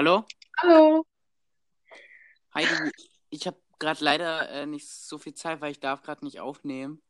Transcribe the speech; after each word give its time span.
Hallo? 0.00 0.24
Hallo. 0.62 1.04
Heidi, 2.54 2.90
ich 3.28 3.46
habe 3.46 3.60
gerade 3.78 4.02
leider 4.02 4.48
äh, 4.48 4.64
nicht 4.64 4.88
so 4.88 5.18
viel 5.18 5.34
Zeit, 5.34 5.60
weil 5.60 5.72
ich 5.72 5.80
darf 5.80 6.00
gerade 6.00 6.24
nicht 6.24 6.40
aufnehmen. 6.40 7.02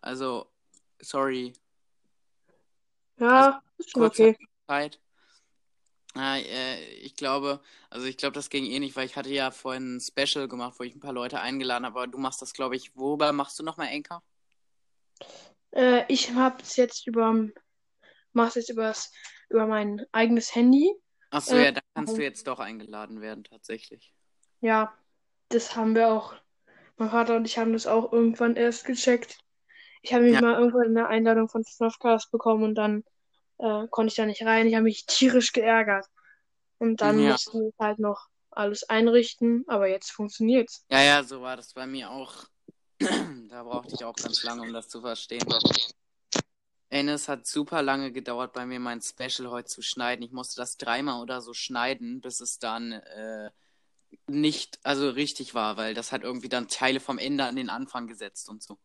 Also, 0.00 0.50
sorry. 1.02 1.52
Ja, 3.18 3.62
ist 3.76 3.90
schon 3.90 4.04
okay. 4.04 4.38
Zeit. 4.66 4.98
Äh, 6.16 6.44
äh, 6.44 6.84
ich 6.94 7.14
glaube, 7.14 7.60
also 7.90 8.06
ich 8.06 8.16
glaube, 8.16 8.32
das 8.32 8.48
ging 8.48 8.64
eh 8.64 8.78
nicht, 8.78 8.96
weil 8.96 9.04
ich 9.04 9.14
hatte 9.14 9.28
ja 9.28 9.50
vorhin 9.50 9.96
ein 9.96 10.00
Special 10.00 10.48
gemacht, 10.48 10.76
wo 10.78 10.84
ich 10.84 10.94
ein 10.94 11.00
paar 11.00 11.12
Leute 11.12 11.40
eingeladen 11.40 11.84
habe, 11.84 11.98
aber 11.98 12.06
du 12.06 12.16
machst 12.16 12.40
das, 12.40 12.54
glaube 12.54 12.74
ich, 12.74 12.96
worüber 12.96 13.34
machst 13.34 13.58
du 13.58 13.64
nochmal 13.64 13.88
Anchor? 13.88 14.22
Äh, 15.72 16.10
ich 16.10 16.32
hab's 16.32 16.76
jetzt 16.76 17.06
über, 17.06 17.34
mach's 18.32 18.54
jetzt 18.54 18.70
übers, 18.70 19.12
über 19.50 19.66
mein 19.66 20.06
eigenes 20.12 20.54
Handy. 20.54 20.98
Achso, 21.30 21.56
Äh, 21.56 21.66
ja, 21.66 21.72
da 21.72 21.80
kannst 21.94 22.16
du 22.16 22.22
jetzt 22.22 22.46
doch 22.46 22.58
eingeladen 22.58 23.20
werden, 23.20 23.44
tatsächlich. 23.44 24.12
Ja, 24.60 24.92
das 25.50 25.76
haben 25.76 25.94
wir 25.94 26.08
auch. 26.08 26.34
Mein 26.96 27.10
Vater 27.10 27.36
und 27.36 27.44
ich 27.44 27.58
haben 27.58 27.72
das 27.72 27.86
auch 27.86 28.12
irgendwann 28.12 28.56
erst 28.56 28.84
gecheckt. 28.84 29.38
Ich 30.02 30.12
habe 30.12 30.24
mich 30.24 30.34
Ja. 30.34 30.40
mal 30.40 30.54
irgendwann 30.58 30.88
eine 30.96 31.06
Einladung 31.08 31.48
von 31.48 31.64
Snufcast 31.64 32.30
bekommen 32.30 32.64
und 32.64 32.74
dann 32.74 33.04
äh, 33.58 33.86
konnte 33.90 34.08
ich 34.10 34.14
da 34.16 34.26
nicht 34.26 34.42
rein. 34.44 34.66
Ich 34.66 34.74
habe 34.74 34.84
mich 34.84 35.06
tierisch 35.06 35.52
geärgert. 35.52 36.06
Und 36.78 37.00
dann 37.00 37.18
Ja. 37.22 37.32
mussten 37.32 37.60
wir 37.60 37.72
halt 37.78 37.98
noch 37.98 38.26
alles 38.50 38.88
einrichten, 38.88 39.64
aber 39.68 39.88
jetzt 39.88 40.10
funktioniert's. 40.10 40.84
Ja, 40.90 41.02
ja, 41.02 41.22
so 41.22 41.40
war 41.40 41.56
das 41.56 41.72
bei 41.74 41.86
mir 41.86 42.10
auch. 42.10 42.34
da 43.48 43.62
brauchte 43.62 43.94
ich 43.94 44.04
auch 44.04 44.14
ganz 44.14 44.42
lange, 44.42 44.62
um 44.62 44.72
das 44.72 44.88
zu 44.88 45.00
verstehen. 45.00 45.44
Ey, 46.90 47.06
es 47.08 47.28
hat 47.28 47.46
super 47.46 47.82
lange 47.82 48.12
gedauert, 48.12 48.54
bei 48.54 48.64
mir 48.64 48.80
mein 48.80 49.02
Special 49.02 49.50
heute 49.50 49.68
zu 49.68 49.82
schneiden. 49.82 50.22
Ich 50.22 50.32
musste 50.32 50.56
das 50.56 50.78
dreimal 50.78 51.20
oder 51.20 51.42
so 51.42 51.52
schneiden, 51.52 52.20
bis 52.20 52.40
es 52.40 52.58
dann 52.58 52.92
äh, 52.92 53.50
nicht, 54.26 54.78
also 54.84 55.10
richtig 55.10 55.54
war, 55.54 55.76
weil 55.76 55.92
das 55.92 56.12
hat 56.12 56.22
irgendwie 56.22 56.48
dann 56.48 56.68
Teile 56.68 57.00
vom 57.00 57.18
Ende 57.18 57.44
an 57.44 57.56
den 57.56 57.68
Anfang 57.68 58.06
gesetzt 58.06 58.48
und 58.48 58.62
so. 58.62 58.78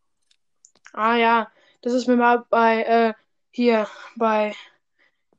Ah 0.92 1.16
ja, 1.16 1.52
das 1.82 1.94
ist 1.94 2.08
mir 2.08 2.18
mal 2.18 2.46
bei 2.50 2.84
äh, 2.84 3.14
hier 3.52 3.88
bei 4.16 4.54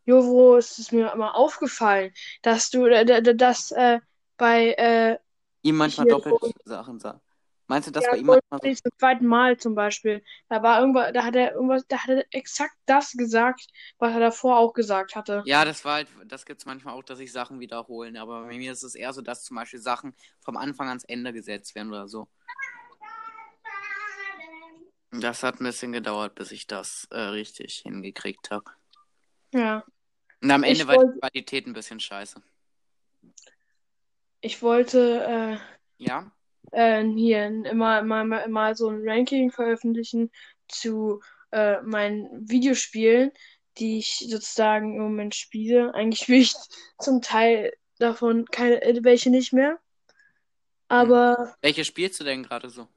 Jovo 0.06 0.56
ist 0.56 0.78
es 0.78 0.90
mir 0.92 1.14
mal 1.16 1.32
aufgefallen, 1.32 2.12
dass 2.42 2.70
du 2.70 2.86
äh, 2.86 3.22
dass 3.36 3.72
äh, 3.72 4.00
bei 4.36 4.72
äh, 4.72 5.18
Ihm 5.62 5.76
manchmal 5.76 6.06
Hier, 6.06 6.14
doppelt 6.14 6.54
Sachen 6.64 6.98
sagen. 6.98 7.20
Meinst 7.66 7.88
du, 7.88 7.92
dass 7.92 8.04
ja, 8.04 8.10
bei 8.10 8.18
ihm 8.18 8.26
manchmal 8.26 8.60
Goldberry 8.60 8.76
zum 8.76 8.92
zweiten 8.98 9.26
Mal 9.26 9.56
zum 9.56 9.74
Beispiel, 9.74 10.22
da 10.48 10.62
war 10.62 10.80
irgendwas, 10.80 11.12
da 11.14 11.24
hat 11.24 11.34
er 11.34 11.54
irgendwas, 11.54 11.86
da 11.88 11.98
hat 11.98 12.10
er 12.10 12.24
exakt 12.30 12.76
das 12.84 13.12
gesagt, 13.12 13.66
was 13.98 14.12
er 14.12 14.20
davor 14.20 14.58
auch 14.58 14.74
gesagt 14.74 15.16
hatte. 15.16 15.42
Ja, 15.46 15.64
das 15.64 15.84
war 15.84 15.94
halt, 15.94 16.08
das 16.26 16.44
gibt's 16.44 16.66
manchmal 16.66 16.94
auch, 16.94 17.02
dass 17.02 17.18
sich 17.18 17.32
Sachen 17.32 17.60
wiederholen, 17.60 18.18
aber 18.18 18.42
bei 18.42 18.58
mir 18.58 18.72
ist 18.72 18.82
es 18.82 18.94
eher 18.94 19.14
so, 19.14 19.22
dass 19.22 19.44
zum 19.44 19.56
Beispiel 19.56 19.80
Sachen 19.80 20.14
vom 20.40 20.58
Anfang 20.58 20.88
ans 20.88 21.04
Ende 21.04 21.32
gesetzt 21.32 21.74
werden 21.74 21.88
oder 21.88 22.06
so. 22.06 22.28
Das 25.10 25.42
hat 25.42 25.60
ein 25.60 25.64
bisschen 25.64 25.92
gedauert, 25.92 26.34
bis 26.34 26.50
ich 26.50 26.66
das 26.66 27.06
äh, 27.10 27.18
richtig 27.18 27.76
hingekriegt 27.76 28.50
habe. 28.50 28.70
Ja, 29.52 29.84
Und 30.42 30.50
am 30.50 30.64
Ende 30.64 30.80
Ich 30.80 30.86
war 30.86 30.98
die 30.98 31.18
Qualität 31.20 31.66
ein 31.66 31.72
bisschen 31.72 32.00
scheiße. 32.00 32.42
ich 34.42 34.60
wollte 34.60 35.60
Ja? 35.96 36.30
Äh, 36.72 37.02
hier 37.04 37.46
immer 37.46 38.02
mal, 38.02 38.24
mal, 38.24 38.48
mal 38.48 38.76
so 38.76 38.88
ein 38.88 39.02
Ranking 39.08 39.50
veröffentlichen 39.50 40.30
zu 40.68 41.20
äh, 41.52 41.80
meinen 41.82 42.48
Videospielen, 42.48 43.32
die 43.78 43.98
ich 43.98 44.24
sozusagen 44.28 44.96
im 44.96 45.02
Moment 45.02 45.34
spiele. 45.34 45.94
Eigentlich 45.94 46.20
spiele 46.20 46.38
ich 46.40 46.54
zum 46.98 47.22
Teil 47.22 47.72
davon 47.98 48.44
keine, 48.46 48.82
äh, 48.82 48.98
welche 49.04 49.30
nicht 49.30 49.52
mehr. 49.52 49.78
Aber 50.88 51.54
Welche 51.62 51.84
spielst 51.84 52.20
du 52.20 52.24
denn 52.24 52.42
gerade 52.42 52.70
so? 52.70 52.88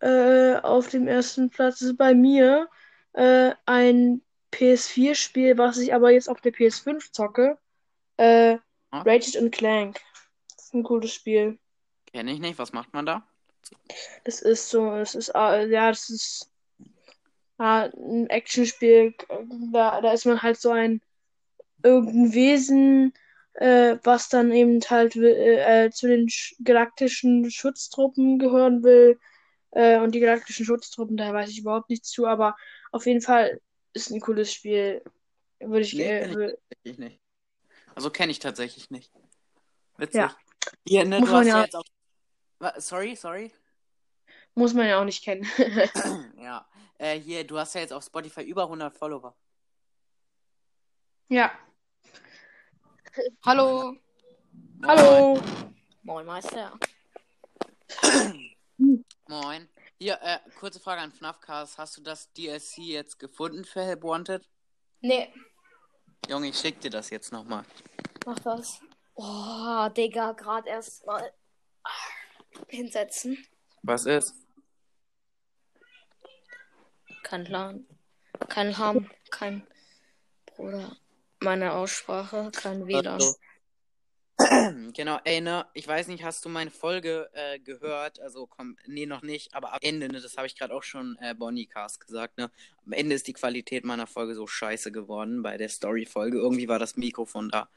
äh, 0.00 0.56
auf 0.56 0.88
dem 0.88 1.08
ersten 1.08 1.50
Platz 1.50 1.80
ist 1.80 1.96
bei 1.96 2.14
mir 2.14 2.68
äh, 3.12 3.52
ein 3.66 4.22
PS4-Spiel, 4.52 5.56
was 5.58 5.78
ich 5.78 5.94
aber 5.94 6.10
jetzt 6.10 6.28
auf 6.28 6.40
der 6.40 6.52
PS5 6.52 7.12
zocke. 7.12 7.58
Äh, 8.16 8.58
Ah. 8.90 9.02
Ratchet 9.02 9.36
and 9.36 9.50
Clank. 9.52 10.00
Das 10.56 10.66
ist 10.66 10.74
ein 10.74 10.84
cooles 10.84 11.12
Spiel. 11.12 11.58
Kenne 12.14 12.30
ich 12.30 12.38
nicht. 12.38 12.60
Was 12.60 12.72
macht 12.72 12.92
man 12.94 13.06
da? 13.06 13.26
Das 14.22 14.40
ist 14.40 14.70
so, 14.70 14.94
es 14.94 15.16
ist, 15.16 15.30
äh, 15.34 15.66
ja, 15.68 15.88
das 15.90 16.10
ist 16.10 16.48
äh, 17.58 17.90
ein 17.90 18.30
Actionspiel. 18.30 19.14
Da, 19.72 20.00
da 20.00 20.12
ist 20.12 20.24
man 20.24 20.40
halt 20.40 20.60
so 20.60 20.70
ein 20.70 21.00
irgendein 21.82 22.32
Wesen, 22.32 23.12
äh, 23.54 23.96
was 24.04 24.28
dann 24.28 24.52
eben 24.52 24.80
halt 24.88 25.16
äh, 25.16 25.86
äh, 25.86 25.90
zu 25.90 26.06
den 26.06 26.28
sch- 26.28 26.54
galaktischen 26.62 27.50
Schutztruppen 27.50 28.38
gehören 28.38 28.84
will. 28.84 29.18
Äh, 29.72 29.98
und 29.98 30.14
die 30.14 30.20
galaktischen 30.20 30.64
Schutztruppen, 30.64 31.16
da 31.16 31.32
weiß 31.32 31.50
ich 31.50 31.58
überhaupt 31.58 31.90
nichts 31.90 32.10
zu, 32.10 32.28
aber 32.28 32.54
auf 32.92 33.06
jeden 33.06 33.22
Fall 33.22 33.60
ist 33.92 34.10
ein 34.12 34.20
cooles 34.20 34.52
Spiel. 34.52 35.02
Würde 35.58 35.80
ich, 35.80 35.94
Nee, 35.94 36.18
äh, 36.20 36.28
kenn 36.28 36.56
ich. 36.84 36.98
nicht. 36.98 37.20
Also 37.96 38.10
kenne 38.10 38.30
ich 38.30 38.38
tatsächlich 38.38 38.90
nicht. 38.90 39.10
Witzig. 39.96 40.20
Ja. 40.20 40.36
Hier, 40.86 41.04
ne, 41.04 41.18
Muss 41.18 41.28
du 41.28 41.34
hast 41.34 41.46
ja- 41.48 41.62
jetzt 41.64 41.74
auch. 41.74 41.82
Sorry, 42.78 43.16
sorry. 43.16 43.52
muss 44.54 44.74
man 44.74 44.86
ja 44.86 45.00
auch 45.00 45.04
nicht 45.04 45.22
kennen. 45.24 45.46
ja. 46.38 46.66
Äh, 46.98 47.18
hier, 47.18 47.44
du 47.46 47.58
hast 47.58 47.74
ja 47.74 47.80
jetzt 47.80 47.92
auf 47.92 48.04
Spotify 48.04 48.42
über 48.42 48.64
100 48.64 48.96
Follower. 48.96 49.36
ja. 51.28 51.50
Hallo. 53.44 53.96
Hallo. 54.84 55.40
Moin 56.02 56.26
Meister. 56.26 56.78
Moin. 59.28 59.68
Hier, 59.98 60.18
äh, 60.20 60.38
kurze 60.58 60.80
Frage 60.80 61.00
an 61.02 61.12
FNAFcast. 61.12 61.78
Hast 61.78 61.96
du 61.96 62.02
das 62.02 62.32
DLC 62.32 62.78
jetzt 62.78 63.18
gefunden 63.20 63.64
für 63.64 63.82
Help 63.82 64.02
Wanted? 64.02 64.48
Nee, 65.00 65.32
Junge, 66.28 66.48
ich 66.48 66.58
schick 66.58 66.80
dir 66.80 66.90
das 66.90 67.10
jetzt 67.10 67.32
nochmal. 67.32 67.64
mach 68.24 68.38
das. 68.38 68.80
Oh, 69.14 69.88
Digga, 69.90 70.32
gerade 70.32 70.68
erst 70.68 71.04
mal 71.06 71.30
hinsetzen. 72.68 73.38
Was 73.82 74.06
ist? 74.06 74.34
Kein 77.22 77.44
Plan. 77.44 77.86
Kein 78.48 78.76
Ham. 78.78 79.10
Kein 79.30 79.66
Bruder. 80.46 80.96
Meine 81.40 81.72
Aussprache. 81.72 82.50
Kein 82.54 82.86
WLAN. 82.86 83.14
Also, 83.14 83.36
genau, 84.92 85.20
ey, 85.24 85.40
ne, 85.40 85.66
ich 85.74 85.86
weiß 85.86 86.08
nicht, 86.08 86.24
hast 86.24 86.44
du 86.44 86.48
meine 86.48 86.70
Folge 86.70 87.30
äh, 87.34 87.58
gehört? 87.60 88.18
Also, 88.20 88.46
komm, 88.46 88.76
nee, 88.86 89.06
noch 89.06 89.22
nicht, 89.22 89.54
aber 89.54 89.72
am 89.72 89.78
Ende, 89.80 90.08
ne, 90.08 90.20
das 90.20 90.36
habe 90.36 90.48
ich 90.48 90.58
gerade 90.58 90.74
auch 90.74 90.82
schon 90.82 91.16
äh, 91.20 91.34
Bonnie-Cast 91.34 92.00
gesagt, 92.00 92.36
ne, 92.38 92.50
am 92.84 92.92
Ende 92.92 93.14
ist 93.14 93.28
die 93.28 93.32
Qualität 93.32 93.84
meiner 93.84 94.08
Folge 94.08 94.34
so 94.34 94.46
scheiße 94.46 94.90
geworden 94.90 95.42
bei 95.42 95.56
der 95.56 95.68
Story-Folge. 95.68 96.38
Irgendwie 96.38 96.68
war 96.68 96.80
das 96.80 96.96
Mikrofon 96.96 97.48
da. 97.48 97.68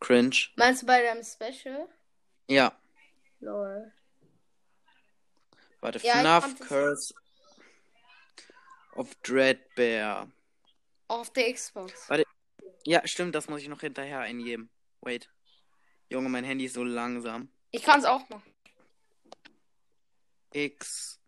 Cringe. 0.00 0.36
Meinst 0.56 0.82
du 0.82 0.86
bei 0.86 1.02
deinem 1.02 1.24
Special? 1.24 1.88
Ja, 2.48 2.78
Lol. 3.40 3.92
Warte, 5.80 5.98
Ja, 6.06 6.20
FNAF 6.20 6.58
Curse 6.60 7.14
of 8.94 9.14
Dreadbear. 9.22 10.30
Auf 11.08 11.30
der 11.30 11.52
Xbox. 11.52 12.08
Ja, 12.84 13.06
stimmt, 13.06 13.34
das 13.34 13.48
muss 13.48 13.62
ich 13.62 13.68
noch 13.68 13.80
hinterher 13.80 14.20
eingeben. 14.20 14.70
Wait. 15.00 15.28
Junge, 16.10 16.28
mein 16.28 16.44
Handy 16.44 16.64
ist 16.66 16.74
so 16.74 16.84
langsam. 16.84 17.50
Ich 17.70 17.82
kann's 17.82 18.04
auch 18.04 18.28
machen. 18.28 18.54
Xbox. 20.50 21.18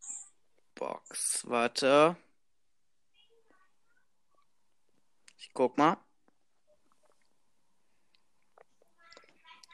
Warte. 1.47 2.17
Ich 5.39 5.51
guck 5.53 5.77
mal. 5.77 5.97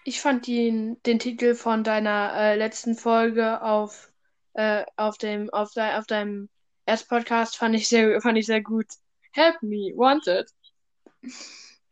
Ich 0.05 0.21
fand 0.21 0.47
den, 0.47 1.03
den 1.03 1.19
Titel 1.19 1.55
von 1.55 1.83
deiner 1.83 2.33
äh, 2.35 2.55
letzten 2.57 2.95
Folge 2.97 3.61
auf, 3.63 4.13
äh, 4.57 4.87
auf 4.97 5.19
dem, 5.19 5.51
auf, 5.51 5.73
de, 5.73 5.83
auf 5.95 6.07
deinem 6.07 6.49
Erstpodcast 6.87 7.57
fand 7.57 7.75
ich 7.77 7.89
sehr, 7.89 8.21
fand 8.21 8.39
ich 8.39 8.47
sehr 8.47 8.63
gut. 8.63 8.87
Help 9.33 9.63
me, 9.63 9.93
wanted. 9.95 10.51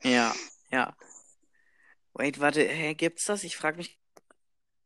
Ja, 0.02 0.34
ja. 0.70 0.96
Wait, 2.14 2.40
warte, 2.40 2.66
hä, 2.66 2.94
gibt's 2.94 3.26
das? 3.26 3.44
Ich 3.44 3.56
frage 3.56 3.76
mich. 3.76 3.98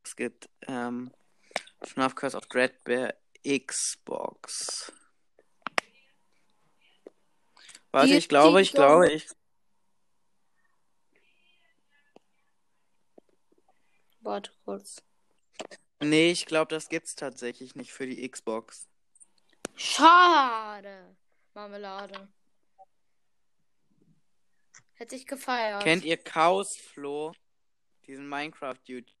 Es 0.03 0.15
gibt 0.15 0.49
ähm, 0.67 1.11
FNAF 1.81 2.15
Curse 2.15 2.35
of 2.35 2.47
Dreadbear 2.47 3.13
Xbox. 3.45 4.91
Warte, 7.91 8.13
ich 8.13 8.27
glaube, 8.27 8.61
ich 8.61 8.73
glaube, 8.73 9.11
ich. 9.11 9.27
Warte 14.21 14.51
kurz. 14.65 15.01
Nee, 16.01 16.31
ich 16.31 16.45
glaube, 16.45 16.73
das 16.73 16.87
gibt's 16.89 17.15
tatsächlich 17.15 17.75
nicht 17.75 17.91
für 17.91 18.07
die 18.07 18.27
Xbox. 18.29 18.87
Schade. 19.75 21.15
Marmelade. 21.53 22.27
Hätte 24.93 25.15
ich 25.15 25.25
gefeiert. 25.25 25.83
Kennt 25.83 26.03
ihr 26.05 26.17
Chaos 26.17 26.75
Flo? 26.77 27.33
Diesen 28.07 28.27
Minecraft-Dude. 28.27 29.11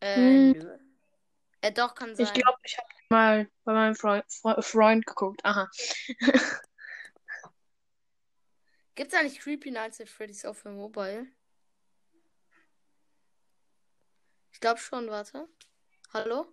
Äh, 0.00 0.54
Hm. 0.54 0.80
äh, 1.60 1.72
doch, 1.72 1.94
kann 1.94 2.14
sein. 2.16 2.26
Ich 2.26 2.32
glaube, 2.32 2.58
ich 2.64 2.78
habe 2.78 2.88
mal 3.10 3.50
bei 3.64 3.72
meinem 3.72 3.94
Freund, 3.94 4.24
Fre 4.32 4.62
Freund 4.62 5.04
geguckt. 5.06 5.44
Aha. 5.44 5.68
Gibt's 8.94 9.14
eigentlich 9.14 9.40
Creepy 9.40 9.70
Nights 9.70 10.00
at 10.00 10.08
Freddy's 10.08 10.44
auch 10.44 10.54
für 10.54 10.70
Mobile? 10.70 11.26
Ich 14.60 14.62
glaube 14.62 14.78
schon, 14.78 15.08
warte. 15.08 15.48
Hallo? 16.12 16.46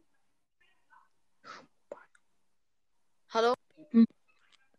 Hallo? 3.31 3.53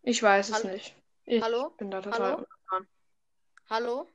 Ich 0.01 0.23
weiß 0.23 0.49
es 0.49 0.55
Hallo? 0.55 0.69
nicht. 0.71 0.95
Ich 1.27 1.43
Hallo? 1.43 1.69
bin 1.77 1.91
da 1.91 2.01
total 2.01 2.21
Hallo? 2.23 2.37
unerfahren. 2.37 2.89
Hallo? 3.69 4.09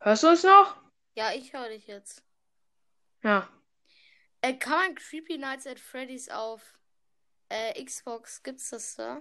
Hörst 0.00 0.24
du 0.24 0.26
es 0.30 0.42
noch? 0.42 0.82
Ja, 1.14 1.30
ich 1.34 1.52
höre 1.52 1.68
dich 1.68 1.86
jetzt. 1.86 2.24
Ja. 3.22 3.48
Äh, 4.40 4.54
kann 4.54 4.72
man 4.72 4.94
Creepy 4.96 5.38
Nights 5.38 5.68
at 5.68 5.78
Freddy's 5.78 6.28
auf 6.28 6.80
äh, 7.48 7.80
Xbox, 7.84 8.42
gibt's 8.42 8.70
das 8.70 8.96
da? 8.96 9.20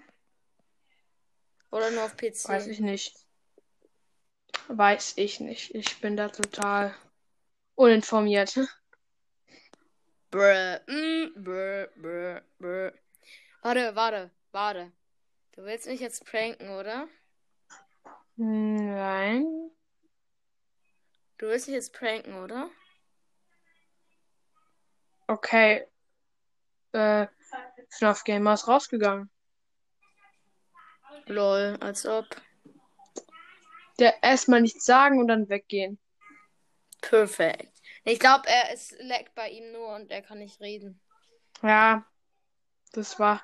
Oder 1.69 1.91
nur 1.91 2.05
auf 2.05 2.17
PC? 2.17 2.49
Weiß 2.49 2.65
ich 2.65 2.79
nicht. 2.79 3.26
Weiß 4.67 5.13
ich 5.17 5.39
nicht. 5.39 5.73
Ich 5.75 6.01
bin 6.01 6.17
da 6.17 6.29
total 6.29 6.93
uninformiert. 7.75 8.59
Brr, 10.29 10.81
mm, 10.87 11.43
brr, 11.43 11.87
brr, 11.95 12.41
brr. 12.59 12.93
Warte, 13.61 13.95
warte, 13.95 14.31
warte. 14.51 14.91
Du 15.53 15.63
willst 15.63 15.87
mich 15.87 15.99
jetzt 15.99 16.25
pranken, 16.25 16.69
oder? 16.69 17.07
Nein. 18.35 19.71
Du 21.37 21.47
willst 21.47 21.67
mich 21.67 21.75
jetzt 21.75 21.93
pranken, 21.93 22.35
oder? 22.35 22.69
Okay. 25.27 25.87
Äh, 26.91 27.27
FNAF 27.89 28.23
Gamer 28.23 28.53
ist 28.53 28.67
rausgegangen. 28.67 29.29
Lol, 31.25 31.77
als 31.81 32.05
ob. 32.05 32.25
Der 33.99 34.21
erstmal 34.23 34.61
nichts 34.61 34.85
sagen 34.85 35.19
und 35.19 35.27
dann 35.27 35.49
weggehen. 35.49 35.99
Perfekt. 37.01 37.73
Ich 38.03 38.19
glaube, 38.19 38.47
er 38.47 38.73
ist 38.73 38.95
leckt 38.99 39.35
bei 39.35 39.49
ihm 39.49 39.71
nur 39.71 39.95
und 39.95 40.11
er 40.11 40.21
kann 40.21 40.39
nicht 40.39 40.61
reden. 40.61 41.01
Ja. 41.61 42.05
Das 42.93 43.19
war. 43.19 43.43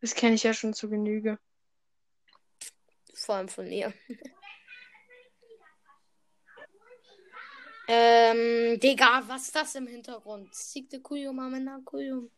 Das 0.00 0.14
kenne 0.14 0.34
ich 0.34 0.42
ja 0.42 0.52
schon 0.54 0.74
zu 0.74 0.88
Genüge. 0.88 1.38
Vor 3.14 3.36
allem 3.36 3.48
von 3.48 3.66
ihr. 3.66 3.92
ähm, 7.88 8.80
Digga, 8.80 9.22
was 9.26 9.42
ist 9.42 9.56
das 9.56 9.74
im 9.74 9.86
Hintergrund? 9.86 10.54
Siegte 10.54 11.00
Kuyum 11.00 11.38
Amena 11.38 11.80
Kuyum. 11.84 12.30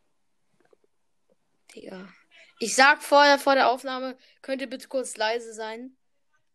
Digga. 1.74 2.12
Ich 2.58 2.74
sag 2.74 3.02
vorher 3.02 3.38
vor 3.38 3.54
der 3.54 3.68
Aufnahme, 3.70 4.16
könnt 4.42 4.60
ihr 4.60 4.68
bitte 4.68 4.88
kurz 4.88 5.16
leise 5.16 5.54
sein? 5.54 5.96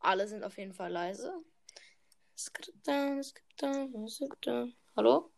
Alle 0.07 0.25
sind 0.25 0.45
auf 0.45 0.57
jeden 0.57 0.71
Fall 0.74 0.89
leise. 0.89 1.33
Skripta, 2.38 3.21
skripta, 3.21 3.74
skripta. 4.07 4.68
Hallo? 4.95 5.33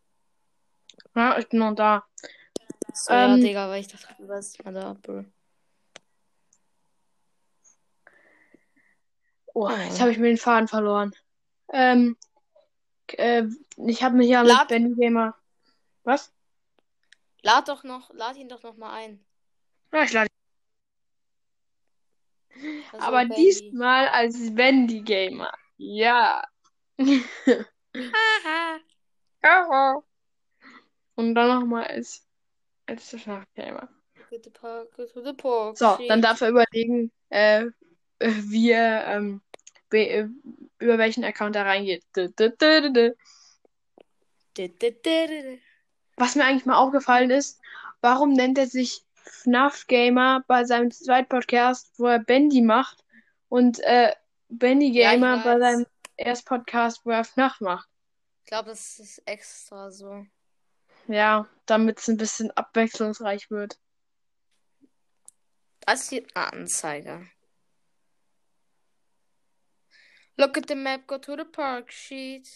Ja, 1.16 1.40
ich 1.40 1.50
bin 1.50 1.58
noch 1.58 1.74
da. 1.74 2.06
So, 2.94 3.12
ja, 3.12 3.34
Ähm, 3.34 3.42
Digga, 3.42 3.68
weil 3.68 3.82
ich 3.82 3.88
dachte, 3.88 4.14
du 4.20 4.28
warst 4.28 4.64
mehr 4.64 4.72
da, 4.72 4.94
Bro. 4.94 5.26
Oh, 9.56 9.68
jetzt 9.70 10.00
habe 10.00 10.12
ich 10.12 10.20
mir 10.20 10.28
den 10.28 10.38
Faden 10.38 10.68
verloren. 10.68 11.16
Ähm, 11.70 12.16
äh, 13.08 13.46
ich 13.88 14.04
habe 14.04 14.18
mich 14.18 14.30
ja 14.30 14.44
mit 14.44 14.50
Lad- 14.52 14.68
Benny 14.68 14.94
Gamer. 14.94 15.36
Was? 16.04 16.32
Lad 17.42 17.68
doch 17.70 17.84
noch, 17.84 18.14
lad 18.14 18.38
ihn 18.38 18.50
doch 18.50 18.62
noch 18.62 18.78
mal 18.78 18.94
ein. 18.94 19.26
Ja, 19.92 20.04
ich 20.04 20.14
lade. 20.14 20.30
Also, 22.92 23.06
Aber 23.06 23.26
Benny. 23.26 23.36
diesmal 23.36 24.08
als 24.08 24.56
Wendy 24.56 25.02
Gamer. 25.02 25.52
Ja. 25.78 26.42
Haha. 29.44 30.04
Und 31.16 31.36
dann 31.36 31.60
nochmal 31.60 31.86
als, 31.86 32.26
als 32.86 33.10
FNAF 33.10 33.46
Gamer. 33.56 33.90
Go 34.30 34.38
to 34.38 34.44
the 34.44 34.50
park, 34.50 34.92
go 34.96 35.06
to 35.06 35.24
the 35.24 35.34
park. 35.34 35.78
So, 35.78 35.98
dann 36.08 36.22
darf 36.22 36.42
er 36.42 36.50
überlegen, 36.50 37.12
äh, 37.30 37.66
wie 38.20 38.72
er, 38.72 39.08
ähm, 39.08 39.42
äh, 39.92 40.26
über 40.80 40.98
welchen 40.98 41.24
Account 41.24 41.56
er 41.56 41.66
reingeht. 41.66 42.04
Was 46.16 46.36
mir 46.36 46.46
eigentlich 46.46 46.66
mal 46.66 46.78
aufgefallen 46.78 47.32
ist, 47.32 47.62
warum 48.02 48.34
nennt 48.34 48.58
er 48.58 48.68
sich 48.68 49.04
FNAF 49.26 49.88
Gamer 49.88 50.44
bei 50.48 50.64
seinem 50.66 50.92
Zweitpodcast, 50.92 51.98
wo 51.98 52.08
er 52.08 52.20
Bendy 52.20 52.62
macht 52.62 53.04
und 53.50 53.80
äh, 53.80 54.14
Bendy 54.50 54.92
Ja, 54.92 55.12
Gamer 55.12 55.38
bei 55.44 55.56
weiß. 55.56 55.60
seinem 55.60 55.86
Erstpodcast, 56.18 57.06
wo 57.06 57.12
er 57.12 57.24
FNAF 57.24 57.60
macht. 57.62 57.90
Ich 58.44 58.50
glaube, 58.52 58.70
das 58.70 59.00
ist 59.00 59.22
extra 59.26 59.92
so. 59.92 60.26
Ja, 61.08 61.48
damit 61.66 62.00
es 62.00 62.08
ein 62.08 62.18
bisschen 62.18 62.52
abwechslungsreich 62.52 63.50
wird. 63.50 63.80
Das 65.82 66.02
ist 66.02 66.12
die 66.12 66.36
Anzeige. 66.36 67.28
Look 70.38 70.58
at 70.58 70.68
the 70.68 70.76
map, 70.76 71.06
go 71.08 71.18
to 71.18 71.36
the 71.36 71.44
park 71.44 71.92
sheet. 71.92 72.48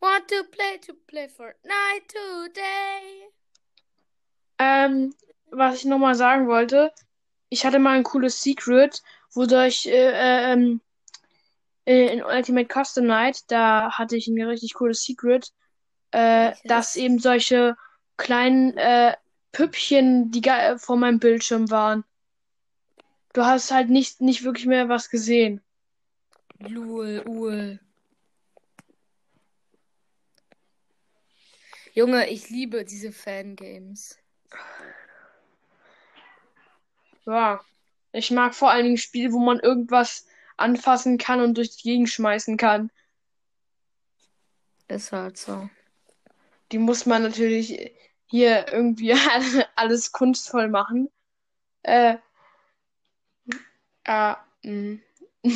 Want 0.00 0.28
to 0.28 0.44
play 0.50 0.78
to 0.78 0.94
play 1.06 1.28
Fortnite 1.28 2.08
today. 2.08 3.30
Ähm, 4.58 5.14
was 5.50 5.76
ich 5.76 5.84
nochmal 5.84 6.14
sagen 6.14 6.46
wollte, 6.48 6.92
ich 7.48 7.64
hatte 7.64 7.78
mal 7.78 7.96
ein 7.96 8.02
cooles 8.04 8.42
Secret, 8.42 9.02
wodurch 9.32 9.86
äh, 9.86 9.90
äh, 9.92 10.52
ähm, 10.52 10.80
äh, 11.86 12.12
in 12.12 12.22
Ultimate 12.24 12.68
Custom 12.72 13.06
Night, 13.06 13.42
da 13.48 13.92
hatte 13.92 14.16
ich 14.16 14.26
ein 14.28 14.40
richtig 14.42 14.74
cooles 14.74 15.02
Secret, 15.04 15.52
äh, 16.10 16.18
Welches? 16.46 16.62
dass 16.64 16.96
eben 16.96 17.18
solche 17.18 17.76
kleinen 18.16 18.76
äh, 18.76 19.14
Püppchen, 19.52 20.30
die 20.30 20.40
ga- 20.40 20.78
vor 20.78 20.96
meinem 20.96 21.18
Bildschirm 21.20 21.70
waren. 21.70 22.04
Du 23.32 23.44
hast 23.44 23.70
halt 23.72 23.90
nicht, 23.90 24.20
nicht 24.20 24.44
wirklich 24.44 24.66
mehr 24.66 24.88
was 24.88 25.10
gesehen. 25.10 25.60
Lul, 26.60 27.22
ul. 27.26 27.80
Junge, 31.92 32.28
ich 32.28 32.48
liebe 32.50 32.84
diese 32.84 33.12
Fangames. 33.12 34.18
Ja. 37.26 37.60
Ich 38.12 38.30
mag 38.30 38.54
vor 38.54 38.70
allen 38.70 38.84
Dingen 38.84 38.96
Spiele, 38.96 39.32
wo 39.32 39.40
man 39.40 39.58
irgendwas 39.58 40.26
anfassen 40.56 41.18
kann 41.18 41.40
und 41.40 41.56
durch 41.56 41.76
die 41.76 41.82
Gegend 41.82 42.10
schmeißen 42.10 42.56
kann. 42.56 42.90
Ist 44.88 45.12
halt 45.12 45.36
so. 45.36 45.68
Die 46.70 46.78
muss 46.78 47.06
man 47.06 47.22
natürlich 47.22 47.92
hier 48.26 48.72
irgendwie 48.72 49.14
alles 49.74 50.12
kunstvoll 50.12 50.68
machen. 50.68 51.10
Äh, 51.82 52.16
ah, 54.06 54.36
mh. 54.62 54.98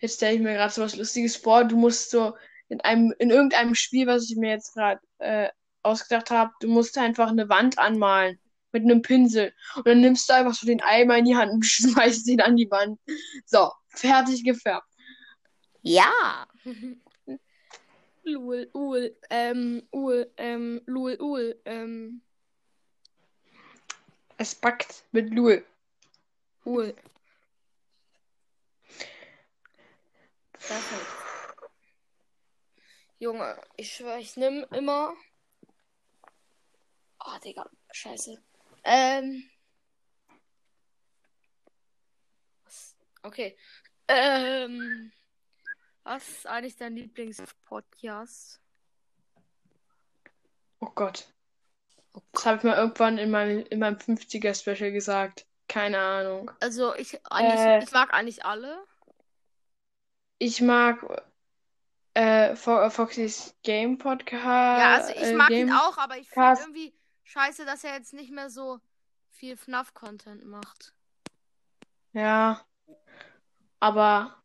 Jetzt 0.00 0.16
stelle 0.16 0.34
ich 0.34 0.42
mir 0.42 0.54
gerade 0.54 0.72
so 0.72 0.82
was 0.82 0.96
Lustiges 0.96 1.36
vor. 1.36 1.64
Du 1.64 1.76
musst 1.76 2.10
so 2.10 2.36
in 2.68 2.80
einem, 2.82 3.14
in 3.18 3.30
irgendeinem 3.30 3.74
Spiel, 3.74 4.06
was 4.06 4.28
ich 4.28 4.36
mir 4.36 4.50
jetzt 4.50 4.74
gerade 4.74 5.00
äh, 5.18 5.48
ausgedacht 5.82 6.30
habe, 6.30 6.52
du 6.60 6.68
musst 6.68 6.98
einfach 6.98 7.30
eine 7.30 7.48
Wand 7.48 7.78
anmalen 7.78 8.38
mit 8.76 8.84
einem 8.84 9.02
Pinsel. 9.02 9.54
Und 9.76 9.86
dann 9.86 10.00
nimmst 10.00 10.28
du 10.28 10.34
einfach 10.34 10.54
so 10.54 10.66
den 10.66 10.82
Eimer 10.82 11.16
in 11.16 11.24
die 11.24 11.36
Hand 11.36 11.50
und 11.52 11.62
schmeißt 11.64 12.28
ihn 12.28 12.40
an 12.40 12.56
die 12.56 12.70
Wand. 12.70 13.00
So, 13.46 13.72
fertig 13.88 14.44
gefärbt. 14.44 14.88
Ja. 15.82 16.46
Lul, 18.24 18.68
ul, 18.74 19.16
ähm, 19.30 19.86
ul, 19.92 20.32
ähm, 20.36 20.82
lul, 20.86 21.16
ul, 21.20 21.60
ähm, 21.64 22.22
Es 24.36 24.54
packt 24.54 25.04
mit 25.12 25.32
Lul. 25.32 25.64
ul. 26.64 26.94
Junge, 33.18 33.56
ich 33.76 33.94
schwör, 33.94 34.18
ich 34.18 34.36
nimm 34.36 34.66
immer. 34.72 35.14
Oh, 37.20 37.38
Digga, 37.42 37.68
scheiße. 37.92 38.42
Ähm. 38.86 39.42
Was? 42.64 42.96
Okay. 43.22 43.56
Ähm. 44.08 45.12
Was 46.04 46.28
ist 46.28 46.46
eigentlich 46.46 46.76
dein 46.76 46.94
Lieblingspodcast? 46.94 48.60
Oh 50.78 50.90
Gott. 50.94 51.26
Das 52.32 52.46
habe 52.46 52.58
ich 52.58 52.62
mal 52.62 52.76
irgendwann 52.76 53.18
in 53.18 53.30
meinem, 53.30 53.66
in 53.66 53.80
meinem 53.80 53.96
50er-Special 53.96 54.92
gesagt. 54.92 55.46
Keine 55.68 55.98
Ahnung. 55.98 56.50
Also 56.60 56.94
ich 56.94 57.14
Äh. 57.30 57.82
ich 57.82 57.90
mag 57.90 58.14
eigentlich 58.14 58.44
alle. 58.44 58.78
ich 60.38 60.60
mag 60.60 61.04
äh, 62.14 62.54
Fo- 62.54 62.88
Foxys 62.90 63.54
Game 63.64 63.98
Podcast. 63.98 64.42
Ja, 64.42 64.94
also 64.94 65.12
ich 65.12 65.22
äh, 65.22 65.32
mag 65.34 65.48
Game 65.48 65.68
ihn 65.68 65.74
auch, 65.74 65.98
aber 65.98 66.16
ich 66.18 66.30
finde 66.30 66.60
irgendwie 66.60 66.94
scheiße, 67.26 67.64
dass 67.64 67.84
er 67.84 67.94
jetzt 67.94 68.14
nicht 68.14 68.32
mehr 68.32 68.50
so 68.50 68.80
viel 69.30 69.56
FNAF-Content 69.56 70.44
macht. 70.44 70.94
Ja. 72.12 72.64
Aber 73.78 74.42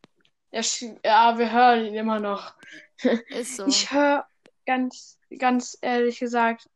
er 0.50 0.62
ja, 1.04 1.38
wir 1.38 1.50
hören 1.50 1.86
ihn 1.86 1.94
immer 1.94 2.20
noch. 2.20 2.54
Ist 3.30 3.56
so. 3.56 3.66
Ich 3.66 3.90
höre 3.90 4.26
ganz, 4.66 5.18
ganz 5.38 5.78
ehrlich 5.80 6.18
gesagt 6.18 6.68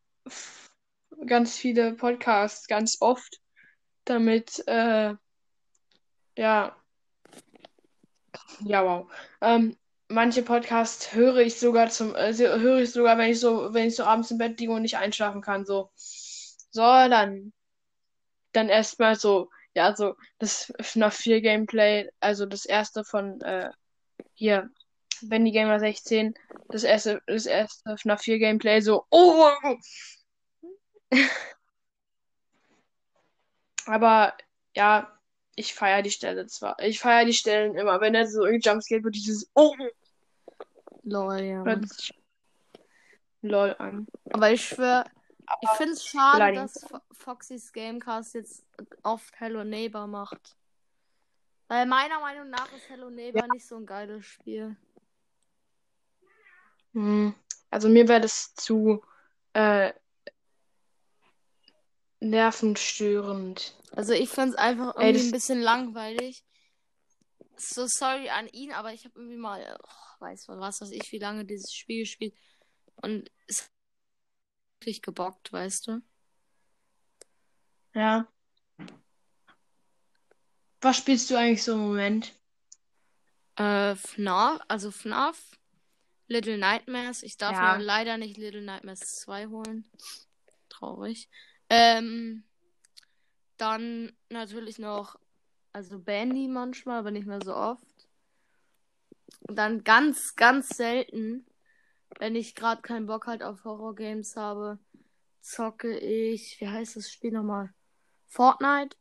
ganz 1.26 1.56
viele 1.56 1.94
Podcasts 1.94 2.66
ganz 2.66 2.98
oft, 3.00 3.40
damit, 4.04 4.62
äh, 4.66 5.14
ja, 6.36 6.76
ja, 8.60 8.84
wow. 8.84 9.10
Ähm, 9.40 9.76
manche 10.08 10.42
Podcasts 10.42 11.12
höre 11.12 11.38
ich 11.38 11.58
sogar 11.58 11.90
zum, 11.90 12.14
äh, 12.14 12.32
höre 12.36 12.78
ich 12.78 12.92
sogar, 12.92 13.18
wenn 13.18 13.30
ich 13.30 13.40
so, 13.40 13.72
wenn 13.74 13.88
ich 13.88 13.96
so 13.96 14.04
abends 14.04 14.30
im 14.30 14.38
Bett 14.38 14.58
liege 14.60 14.72
und 14.72 14.82
nicht 14.82 14.96
einschlafen 14.96 15.42
kann, 15.42 15.64
so. 15.64 15.90
So, 15.96 16.82
dann, 16.82 17.52
dann 18.52 18.68
erstmal 18.68 19.16
so, 19.16 19.50
ja, 19.74 19.94
so 19.96 20.14
das 20.38 20.72
FNAF 20.80 21.14
4 21.16 21.40
Gameplay, 21.40 22.08
also 22.20 22.46
das 22.46 22.66
erste 22.66 23.04
von, 23.04 23.40
äh, 23.42 23.70
hier, 24.34 24.70
Bendy 25.22 25.52
Gamer 25.52 25.80
16, 25.80 26.34
das 26.68 26.84
erste, 26.84 27.22
das 27.26 27.46
erste 27.46 27.96
FNAF 27.96 28.22
4 28.22 28.38
Gameplay, 28.38 28.80
so, 28.80 29.06
oh! 29.10 29.50
Aber, 33.86 34.34
ja, 34.74 35.15
ich 35.56 35.74
feiere 35.74 36.02
die 36.02 36.10
Stelle 36.10 36.46
zwar. 36.46 36.78
Ich 36.80 37.00
feiere 37.00 37.24
die 37.24 37.32
Stellen 37.32 37.74
immer. 37.76 38.00
Wenn 38.00 38.14
er 38.14 38.28
so 38.28 38.44
irgendwie 38.44 38.68
Jumpscare 38.68 39.02
wird, 39.02 39.16
dieses 39.16 39.50
Oh! 39.54 39.74
Lol, 41.02 41.40
ja. 41.40 41.64
lol 43.42 43.74
an. 43.78 44.06
Aber 44.32 44.50
ich 44.50 44.66
schwöre, 44.66 45.04
ich 45.60 45.68
finde 45.70 45.92
es 45.92 46.04
schade, 46.04 46.38
beleidigend. 46.38 46.74
dass 46.74 46.84
Fo- 46.84 47.00
Foxys 47.12 47.72
Gamecast 47.72 48.34
jetzt 48.34 48.64
oft 49.02 49.38
Hello 49.40 49.62
Neighbor 49.64 50.06
macht. 50.06 50.56
Weil 51.68 51.86
meiner 51.86 52.20
Meinung 52.20 52.50
nach 52.50 52.70
ist 52.72 52.88
Hello 52.88 53.08
Neighbor 53.10 53.46
nicht 53.52 53.66
so 53.66 53.76
ein 53.76 53.86
geiles 53.86 54.24
Spiel. 54.24 54.76
Hm. 56.92 57.34
Also 57.70 57.88
mir 57.88 58.08
wäre 58.08 58.20
das 58.20 58.54
zu 58.54 59.02
äh, 59.52 59.92
nervenstörend. 62.20 63.74
Also 63.92 64.12
ich 64.12 64.28
finde 64.28 64.50
es 64.50 64.56
einfach 64.56 64.96
Ey, 64.96 65.02
irgendwie 65.08 65.18
das- 65.18 65.28
ein 65.28 65.32
bisschen 65.32 65.60
langweilig. 65.60 66.44
So 67.58 67.86
sorry 67.86 68.28
an 68.28 68.48
ihn, 68.48 68.72
aber 68.72 68.92
ich 68.92 69.04
habe 69.04 69.18
irgendwie 69.18 69.38
mal, 69.38 69.78
oh, 69.82 70.20
weiß 70.20 70.48
man 70.48 70.60
was, 70.60 70.80
was 70.82 70.90
ich, 70.90 71.10
wie 71.12 71.18
lange 71.18 71.44
dieses 71.46 71.72
Spiel 71.72 72.00
gespielt 72.00 72.34
und 72.96 73.30
es 73.46 73.62
hat 73.62 73.70
wirklich 74.80 75.00
gebockt, 75.00 75.52
weißt 75.52 75.86
du? 75.86 76.02
Ja. 77.94 78.26
Was 80.82 80.98
spielst 80.98 81.30
du 81.30 81.36
eigentlich 81.36 81.64
so 81.64 81.72
im 81.72 81.80
Moment? 81.80 82.34
Äh, 83.56 83.96
FNAF, 83.96 84.60
also 84.68 84.90
FNAF, 84.90 85.38
Little 86.28 86.58
Nightmares. 86.58 87.22
Ich 87.22 87.38
darf 87.38 87.52
Ja. 87.56 87.76
leider 87.76 88.18
nicht 88.18 88.36
Little 88.36 88.60
Nightmares 88.60 89.00
2 89.00 89.46
holen. 89.46 89.90
Traurig. 90.68 91.30
Ähm, 91.68 92.44
dann 93.56 94.12
natürlich 94.28 94.78
noch, 94.78 95.18
also 95.72 95.98
Bandy 95.98 96.48
manchmal, 96.48 96.98
aber 96.98 97.10
nicht 97.10 97.26
mehr 97.26 97.40
so 97.42 97.54
oft. 97.54 97.84
Und 99.40 99.56
dann 99.56 99.84
ganz, 99.84 100.36
ganz 100.36 100.68
selten, 100.68 101.46
wenn 102.18 102.34
ich 102.34 102.54
gerade 102.54 102.82
keinen 102.82 103.06
Bock 103.06 103.26
halt 103.26 103.42
auf 103.42 103.64
Horror-Games 103.64 104.36
habe, 104.36 104.78
zocke 105.40 105.98
ich, 105.98 106.60
wie 106.60 106.68
heißt 106.68 106.96
das 106.96 107.10
Spiel 107.10 107.32
nochmal? 107.32 107.72
Fortnite. 108.26 108.96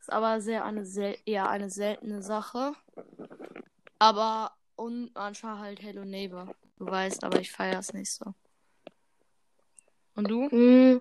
Ist 0.00 0.12
aber 0.12 0.40
sehr 0.40 0.64
eine 0.64 0.86
sel 0.86 1.16
eher 1.26 1.48
eine 1.48 1.68
seltene 1.68 2.22
Sache. 2.22 2.74
Aber 3.98 4.52
und 4.76 5.14
manchmal 5.14 5.58
halt 5.58 5.82
Hello 5.82 6.04
Neighbor. 6.04 6.54
Du 6.78 6.86
weißt, 6.86 7.24
aber 7.24 7.40
ich 7.40 7.50
feiere 7.50 7.80
es 7.80 7.92
nicht 7.92 8.12
so. 8.12 8.34
Und 10.14 10.30
du? 10.30 10.48
Hm. 10.50 11.00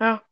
Ja, 0.00 0.22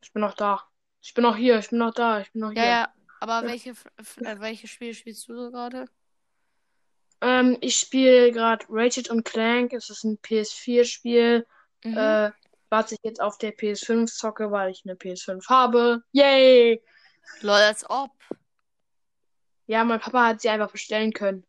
ich 0.00 0.12
bin 0.12 0.20
noch 0.22 0.34
da. 0.34 0.62
Ich 1.00 1.14
bin 1.14 1.22
noch 1.22 1.36
hier, 1.36 1.58
ich 1.58 1.70
bin 1.70 1.78
noch 1.78 1.94
da, 1.94 2.20
ich 2.20 2.32
bin 2.32 2.40
noch 2.42 2.52
Ja, 2.52 2.62
hier. 2.62 2.70
ja. 2.72 2.94
Aber 3.20 3.46
welche, 3.48 3.70
F- 3.70 3.86
F- 3.96 4.18
äh, 4.18 4.38
welche 4.40 4.68
Spiele 4.68 4.94
spielst 4.94 5.28
du 5.28 5.34
so 5.36 5.50
gerade? 5.50 5.86
Ähm, 7.20 7.58
ich 7.60 7.74
spiele 7.76 8.30
gerade 8.30 8.64
Ratchet 8.68 9.10
und 9.10 9.24
Clank. 9.24 9.72
Es 9.72 9.90
ist 9.90 10.04
ein 10.04 10.18
PS4-Spiel, 10.18 11.46
Mhm. 11.84 11.96
äh, 11.96 12.30
was 12.70 12.92
ich 12.92 12.98
jetzt 13.02 13.20
auf 13.20 13.38
der 13.38 13.50
PS5 13.52 14.12
zocke, 14.12 14.50
weil 14.52 14.70
ich 14.70 14.82
eine 14.84 14.94
PS5 14.94 15.48
habe. 15.48 16.02
Yay! 16.12 16.80
Lol, 17.40 17.54
als 17.56 17.88
ob. 17.90 18.12
Ja, 19.66 19.82
mein 19.84 20.00
Papa 20.00 20.28
hat 20.28 20.40
sie 20.40 20.48
einfach 20.48 20.70
bestellen 20.70 21.12
können. 21.12 21.44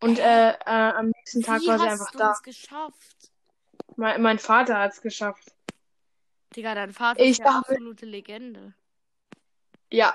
Und 0.00 0.18
äh, 0.18 0.50
äh, 0.52 0.56
am 0.64 1.10
nächsten 1.10 1.42
Tag 1.42 1.60
Wie 1.62 1.66
war 1.68 1.78
sie 1.78 1.88
einfach 1.88 2.10
du 2.12 2.18
da. 2.18 2.32
es 2.32 2.42
geschafft? 2.42 3.32
Mein, 3.96 4.22
mein 4.22 4.38
Vater 4.38 4.78
hat 4.78 4.92
es 4.92 5.02
geschafft. 5.02 5.52
Digga, 6.56 6.74
dein 6.74 6.92
Vater 6.92 7.20
Ich 7.20 7.30
ist 7.32 7.38
ja 7.38 7.44
dachte- 7.44 7.70
absolute 7.72 8.06
Legende. 8.06 8.74
Ja. 9.92 10.14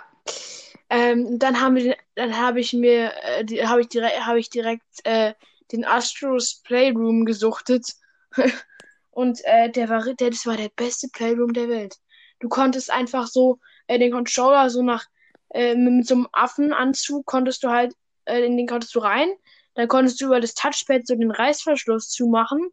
Ähm, 0.90 1.40
dann 1.40 1.60
haben 1.60 1.76
wir, 1.76 1.98
dann 2.16 2.38
habe 2.38 2.60
ich 2.60 2.74
mir, 2.74 3.12
äh, 3.24 3.66
habe 3.66 3.82
ich 3.82 3.88
direkt, 3.88 4.26
habe 4.26 4.40
ich 4.40 4.50
direkt 4.50 5.06
äh, 5.06 5.34
den 5.72 5.86
Astros 5.86 6.62
Playroom 6.64 7.26
gesuchtet. 7.26 7.94
Und 9.12 9.42
äh, 9.46 9.70
der 9.70 9.90
war, 9.90 10.04
der, 10.14 10.30
das 10.30 10.46
war 10.46 10.58
der 10.58 10.70
beste 10.76 11.08
Playroom 11.10 11.54
der 11.54 11.70
Welt. 11.70 11.98
Du 12.40 12.50
konntest 12.50 12.92
einfach 12.92 13.28
so 13.28 13.60
äh, 13.88 13.98
den 14.00 14.12
Controller 14.12 14.70
so 14.70 14.82
nach 14.82 15.06
äh, 15.50 15.76
mit, 15.76 15.94
mit 15.94 16.08
so 16.08 16.16
einem 16.16 16.28
Affenanzug 16.32 17.26
konntest 17.26 17.64
du 17.64 17.70
halt 17.70 17.96
äh, 18.26 18.44
in 18.46 18.58
den 18.58 18.68
konntest 18.68 18.94
du 18.96 19.00
rein. 19.00 19.30
Dann 19.76 19.88
konntest 19.88 20.22
du 20.22 20.26
über 20.28 20.40
das 20.40 20.54
Touchpad 20.54 21.08
so 21.08 21.16
den 21.16 21.32
Reißverschluss 21.32 22.10
zumachen. 22.10 22.70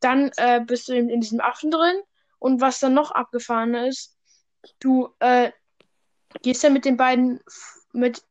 Dann 0.00 0.32
äh, 0.36 0.60
bist 0.60 0.88
du 0.88 0.94
in, 0.94 1.08
in 1.08 1.20
diesem 1.20 1.40
Affen 1.40 1.70
drin. 1.70 1.96
Und 2.42 2.60
was 2.60 2.80
dann 2.80 2.92
noch 2.92 3.12
abgefahren 3.12 3.76
ist, 3.76 4.18
du 4.80 5.14
äh, 5.20 5.52
gehst 6.42 6.64
dann 6.64 6.72
mit 6.72 6.84
den 6.84 6.96
beiden 6.96 7.38
mit 7.92 8.24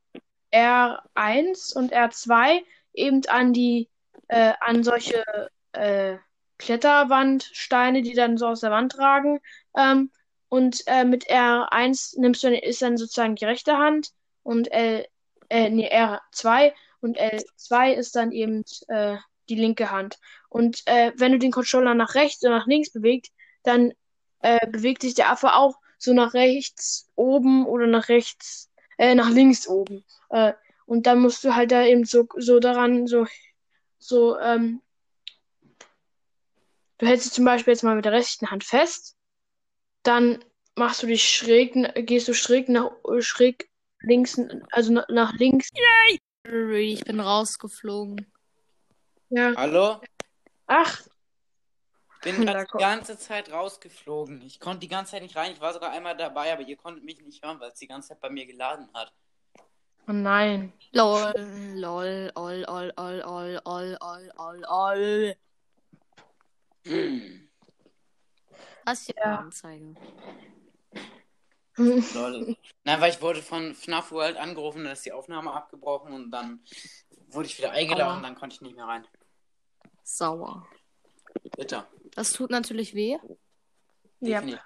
R1 0.53 1.73
und 1.77 1.93
R2 1.93 2.61
eben 2.93 3.21
an 3.27 3.53
die 3.53 3.89
äh, 4.27 4.51
an 4.59 4.83
solche 4.83 5.23
äh, 5.71 6.17
Kletterwandsteine, 6.57 8.01
die 8.01 8.13
dann 8.13 8.37
so 8.37 8.47
aus 8.47 8.59
der 8.59 8.71
Wand 8.71 8.97
ragen. 8.97 9.39
Ähm, 9.77 10.11
und 10.49 10.83
äh, 10.87 11.05
mit 11.05 11.29
R1 11.29 12.19
nimmst 12.19 12.43
du 12.43 12.53
ist 12.53 12.81
dann 12.81 12.97
sozusagen 12.97 13.35
die 13.35 13.45
rechte 13.45 13.77
Hand 13.77 14.09
und 14.43 14.73
L, 14.73 15.07
äh, 15.47 15.69
nee, 15.69 15.89
R2 15.89 16.73
und 16.99 17.17
L2 17.17 17.93
ist 17.93 18.13
dann 18.17 18.33
eben 18.33 18.65
äh, 18.89 19.15
die 19.47 19.55
linke 19.55 19.89
Hand. 19.89 20.19
Und 20.49 20.81
äh, 20.85 21.13
wenn 21.15 21.31
du 21.31 21.39
den 21.39 21.53
Controller 21.53 21.93
nach 21.93 22.15
rechts 22.15 22.43
oder 22.43 22.57
nach 22.57 22.67
links 22.67 22.91
bewegt, 22.91 23.29
dann 23.63 23.93
äh, 24.41 24.65
bewegt 24.67 25.01
sich 25.01 25.13
der 25.13 25.31
Affe 25.31 25.53
auch 25.53 25.77
so 25.97 26.13
nach 26.13 26.33
rechts 26.33 27.09
oben 27.15 27.65
oder 27.65 27.87
nach 27.87 28.09
rechts, 28.09 28.71
äh, 28.97 29.15
nach 29.15 29.29
links 29.29 29.67
oben. 29.67 30.03
Äh, 30.29 30.53
und 30.85 31.07
dann 31.07 31.19
musst 31.19 31.43
du 31.43 31.55
halt 31.55 31.71
da 31.71 31.83
eben 31.83 32.05
so, 32.05 32.27
so 32.37 32.59
daran, 32.59 33.07
so, 33.07 33.25
so, 33.99 34.37
ähm, 34.39 34.81
du 36.97 37.05
hältst 37.05 37.27
dich 37.27 37.33
zum 37.33 37.45
Beispiel 37.45 37.73
jetzt 37.73 37.83
mal 37.83 37.95
mit 37.95 38.05
der 38.05 38.11
rechten 38.11 38.49
Hand 38.49 38.63
fest, 38.63 39.15
dann 40.03 40.43
machst 40.75 41.03
du 41.03 41.07
dich 41.07 41.29
schräg, 41.29 41.73
gehst 42.07 42.27
du 42.27 42.33
schräg 42.33 42.67
nach, 42.67 42.91
schräg 43.19 43.69
links, 44.01 44.39
also 44.71 44.93
nach, 44.93 45.07
nach 45.09 45.33
links. 45.33 45.69
Ich 46.43 47.03
bin 47.03 47.19
rausgeflogen. 47.19 48.31
Ja. 49.29 49.53
Hallo? 49.55 50.01
Ach, 50.65 51.01
Bin 52.23 52.41
die 52.41 52.45
ganze 52.77 53.17
Zeit 53.17 53.51
rausgeflogen. 53.51 54.41
Ich 54.43 54.59
konnte 54.59 54.79
die 54.79 54.87
ganze 54.87 55.13
Zeit 55.13 55.23
nicht 55.23 55.35
rein. 55.35 55.53
Ich 55.53 55.61
war 55.61 55.73
sogar 55.73 55.91
einmal 55.91 56.15
dabei, 56.15 56.53
aber 56.53 56.61
ihr 56.61 56.77
konntet 56.77 57.03
mich 57.03 57.19
nicht 57.21 57.43
hören, 57.43 57.59
weil 57.59 57.71
es 57.71 57.79
die 57.79 57.87
ganze 57.87 58.09
Zeit 58.09 58.21
bei 58.21 58.29
mir 58.29 58.45
geladen 58.45 58.89
hat. 58.93 59.11
oh 60.07 60.11
nein. 60.13 60.71
Lol, 60.91 61.33
lol, 61.75 62.31
ol, 62.35 62.65
ol, 62.67 62.93
ol, 62.97 63.21
ol, 63.25 63.61
ol, 63.65 63.97
ol, 64.01 64.31
ol, 64.37 64.65
ol. 64.69 65.35
Hm. 66.85 67.49
Was 68.85 69.05
für 69.05 69.13
Ja. 69.17 69.37
Anzeige. 69.37 69.95
Lol. 71.77 72.55
Nein, 72.83 73.01
weil 73.01 73.11
ich 73.11 73.21
wurde 73.21 73.41
von 73.41 73.73
FNAF 73.73 74.11
World 74.11 74.37
angerufen, 74.37 74.83
da 74.83 74.91
ist 74.91 75.05
die 75.05 75.11
Aufnahme 75.13 75.53
abgebrochen 75.53 76.13
und 76.13 76.31
dann 76.31 76.63
wurde 77.29 77.47
ich 77.47 77.57
wieder 77.57 77.71
eingeladen 77.71 78.17
und 78.17 78.23
dann 78.23 78.35
konnte 78.35 78.55
ich 78.55 78.61
nicht 78.61 78.75
mehr 78.75 78.85
rein. 78.85 79.07
Sauer. 80.03 80.67
Bitte. 81.55 81.87
Das 82.15 82.33
tut 82.33 82.49
natürlich 82.49 82.93
weh. 82.93 83.17
Ja. 84.19 84.39
Definitiv. 84.41 84.61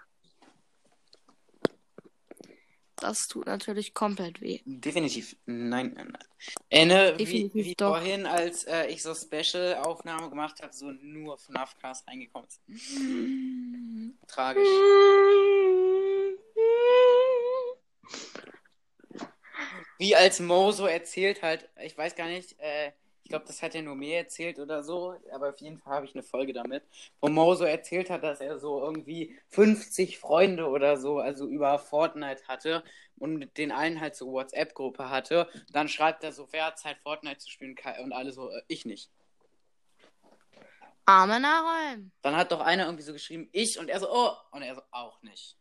Das 2.97 3.27
tut 3.27 3.45
natürlich 3.45 3.93
komplett 3.93 4.41
weh. 4.41 4.61
Definitiv. 4.65 5.35
Nein, 5.45 5.93
nein, 5.95 6.07
nein. 6.11 6.23
Äh, 6.69 6.85
ne, 6.85 7.13
wie, 7.17 7.25
Definitiv 7.25 7.65
wie 7.65 7.75
doch. 7.75 7.97
vorhin, 7.97 8.25
als 8.25 8.63
äh, 8.63 8.87
ich 8.87 9.03
so 9.03 9.13
Special-Aufnahme 9.13 10.29
gemacht 10.29 10.61
habe, 10.61 10.73
so 10.73 10.91
nur 10.91 11.37
FNAF-Cast 11.37 12.07
reingekommen 12.07 12.47
ist. 12.47 12.61
Tragisch. 14.27 14.67
Wie 19.97 20.15
als 20.15 20.39
Mo 20.39 20.71
so 20.71 20.85
erzählt 20.87 21.41
hat, 21.41 21.69
ich 21.83 21.97
weiß 21.97 22.15
gar 22.15 22.27
nicht, 22.27 22.57
äh, 22.59 22.91
ich 23.25 23.29
glaube, 23.29 23.45
das 23.47 23.63
hat 23.63 23.73
er 23.73 23.81
nur 23.81 23.95
mir 23.95 24.17
erzählt 24.17 24.59
oder 24.59 24.83
so, 24.83 25.15
aber 25.33 25.49
auf 25.49 25.59
jeden 25.59 25.79
Fall 25.79 25.95
habe 25.95 26.05
ich 26.05 26.13
eine 26.13 26.21
Folge 26.21 26.53
damit, 26.53 26.83
wo 27.19 27.27
Mo 27.27 27.55
so 27.55 27.63
erzählt 27.63 28.11
hat, 28.11 28.21
dass 28.21 28.39
er 28.39 28.59
so 28.59 28.79
irgendwie 28.79 29.35
50 29.49 30.19
Freunde 30.19 30.67
oder 30.69 30.97
so, 30.97 31.17
also 31.17 31.47
über 31.47 31.79
Fortnite 31.79 32.47
hatte 32.47 32.83
und 33.17 33.37
mit 33.37 33.57
den 33.57 33.71
allen 33.71 33.99
halt 33.99 34.15
so 34.15 34.31
WhatsApp-Gruppe 34.31 35.09
hatte. 35.09 35.49
Dann 35.71 35.87
schreibt 35.87 36.23
er 36.23 36.33
so, 36.33 36.47
wer 36.51 36.67
hat 36.67 36.77
Zeit, 36.77 36.99
Fortnite 36.99 37.39
zu 37.39 37.49
spielen 37.49 37.75
und 38.03 38.13
alle 38.13 38.31
so, 38.31 38.51
äh, 38.51 38.61
ich 38.67 38.85
nicht. 38.85 39.09
Arme 41.05 41.39
Nahrung. 41.39 42.11
Dann 42.21 42.35
hat 42.35 42.51
doch 42.51 42.61
einer 42.61 42.85
irgendwie 42.85 43.05
so 43.05 43.13
geschrieben, 43.13 43.49
ich 43.53 43.79
und 43.79 43.89
er 43.89 43.99
so, 44.01 44.07
oh, 44.07 44.33
und 44.51 44.61
er 44.61 44.75
so, 44.75 44.81
auch 44.91 45.19
nicht. 45.23 45.57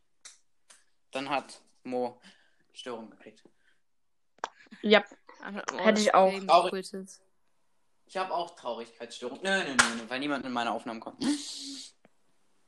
Dann 1.13 1.31
hat 1.31 1.63
Mo 1.83 2.21
Störung 2.75 3.09
gekriegt. 3.09 3.43
Ja. 4.83 5.03
Hätte 5.79 6.01
ich 6.03 6.15
auch. 6.15 6.31
Traurig. 6.45 6.93
Ich 8.07 8.17
habe 8.17 8.33
auch 8.33 8.55
Traurigkeitsstörung. 8.55 9.41
Nö, 9.43 9.65
nö, 9.65 9.75
nö, 9.75 10.05
weil 10.09 10.21
niemand 10.21 10.45
in 10.45 10.53
meine 10.53 10.71
Aufnahmen 10.73 11.01
kommt. 11.01 11.25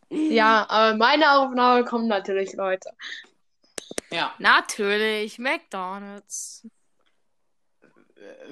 Ja, 0.08 0.68
aber 0.68 0.96
meine 0.96 1.32
Aufnahme 1.38 1.84
kommen 1.84 2.08
natürlich 2.08 2.52
Leute. 2.54 2.90
Ja. 4.10 4.34
Natürlich, 4.38 5.38
McDonalds. 5.38 6.66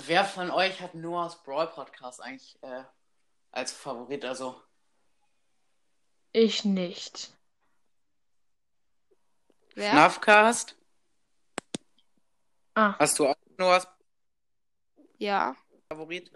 Wer 0.07 0.25
von 0.25 0.51
euch 0.51 0.81
hat 0.81 0.95
Noahs 0.95 1.43
Brawl 1.43 1.69
Podcast 1.69 2.21
eigentlich 2.21 2.59
äh, 2.63 2.85
als 3.51 3.73
Favorit? 3.73 4.25
Also, 4.25 4.61
Ich 6.33 6.65
nicht. 6.65 7.33
Wer? 9.75 9.91
FNAFcast? 9.91 10.77
Ah, 12.75 12.95
Hast 12.99 13.19
du 13.19 13.29
auch 13.29 13.37
Noahs 13.57 13.87
Ja. 15.19 15.57
Favorit? 15.89 16.31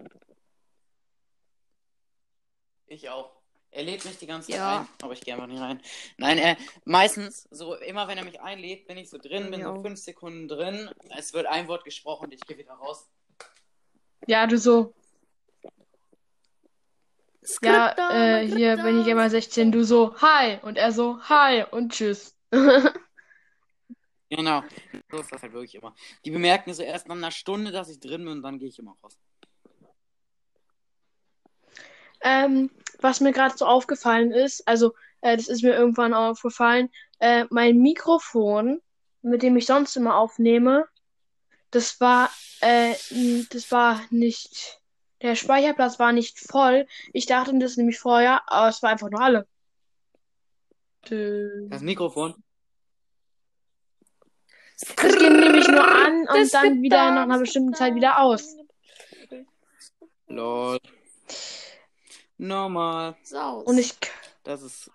Ich 2.88 3.08
auch. 3.10 3.30
Er 3.70 3.82
lädt 3.82 4.04
mich 4.06 4.16
die 4.16 4.26
ganze 4.26 4.48
Zeit 4.50 4.56
Ja. 4.58 4.80
ein, 4.80 4.88
aber 5.02 5.12
ich 5.12 5.20
gehe 5.20 5.34
einfach 5.34 5.46
nicht 5.46 5.60
rein. 5.60 5.80
Nein, 6.16 6.38
äh, 6.38 6.56
meistens, 6.84 7.46
so 7.50 7.74
immer 7.74 8.08
wenn 8.08 8.16
er 8.16 8.24
mich 8.24 8.40
einlädt, 8.40 8.86
bin 8.86 8.96
ich 8.96 9.10
so 9.10 9.18
drin, 9.18 9.50
bin 9.50 9.60
Ja. 9.60 9.74
so 9.74 9.82
fünf 9.82 9.98
Sekunden 10.00 10.48
drin. 10.48 10.90
Es 11.16 11.34
wird 11.34 11.46
ein 11.46 11.68
Wort 11.68 11.84
gesprochen 11.84 12.24
und 12.26 12.32
ich 12.34 12.40
gehe 12.40 12.56
wieder 12.56 12.72
raus. 12.72 13.06
ja, 14.26 14.46
du 14.46 14.56
so. 14.58 14.94
Ja, 17.62 17.94
äh, 18.10 18.46
hier 18.46 18.76
bin 18.76 19.00
ich 19.00 19.06
immer 19.06 19.30
16, 19.30 19.72
du 19.72 19.84
so, 19.84 20.14
hi. 20.20 20.58
Und 20.62 20.76
er 20.76 20.92
so, 20.92 21.20
hi 21.28 21.64
und 21.70 21.92
tschüss. 21.92 22.34
Genau. 24.30 24.62
So 25.10 25.20
ist 25.20 25.32
das 25.32 25.40
halt 25.40 25.54
wirklich 25.54 25.74
immer. 25.76 25.94
Die 26.22 26.30
bemerken 26.30 26.74
so 26.74 26.82
erst 26.82 27.08
nach 27.08 27.16
einer 27.16 27.30
Stunde, 27.30 27.72
dass 27.72 27.88
ich 27.88 27.98
drin 27.98 28.24
bin 28.26 28.28
und 28.34 28.42
dann 28.42 28.58
gehe 28.58 28.68
ich 28.68 28.78
immer 28.78 28.94
raus. 29.02 29.16
Ähm, 32.20 32.70
was 33.00 33.20
mir 33.20 33.32
gerade 33.32 33.56
so 33.56 33.64
aufgefallen 33.66 34.32
ist, 34.32 34.66
also 34.66 34.94
äh, 35.20 35.36
das 35.36 35.48
ist 35.48 35.62
mir 35.62 35.74
irgendwann 35.74 36.14
aufgefallen, 36.14 36.90
äh, 37.20 37.44
mein 37.50 37.78
Mikrofon, 37.78 38.80
mit 39.22 39.42
dem 39.42 39.56
ich 39.56 39.66
sonst 39.66 39.96
immer 39.96 40.16
aufnehme, 40.16 40.86
das 41.70 42.00
war, 42.00 42.30
äh, 42.60 42.94
das 43.50 43.70
war 43.70 44.00
nicht, 44.10 44.80
der 45.22 45.34
Speicherplatz 45.34 45.98
war 45.98 46.12
nicht 46.12 46.38
voll. 46.38 46.86
Ich 47.12 47.26
dachte 47.26 47.56
das 47.58 47.76
nämlich 47.76 47.98
vorher, 47.98 48.42
aber 48.50 48.68
es 48.68 48.82
war 48.82 48.90
einfach 48.90 49.10
nur 49.10 49.20
alle. 49.20 49.46
Das 51.02 51.82
Mikrofon. 51.82 52.34
Das 54.96 55.18
ging 55.18 55.40
nämlich 55.40 55.66
nur 55.66 55.86
an 55.86 56.20
und 56.20 56.28
Das 56.28 56.50
dann 56.50 56.82
wieder 56.82 57.10
nach 57.10 57.24
einer 57.24 57.38
bestimmten 57.38 57.74
Zeit 57.74 57.94
wieder 57.94 58.20
aus. 58.20 58.56
Lol. 60.28 60.78
Normal. 62.38 63.16
Saus. 63.22 63.66
Und 63.66 63.78
ich, 63.78 63.94
Das 64.44 64.62
ist. 64.62 64.90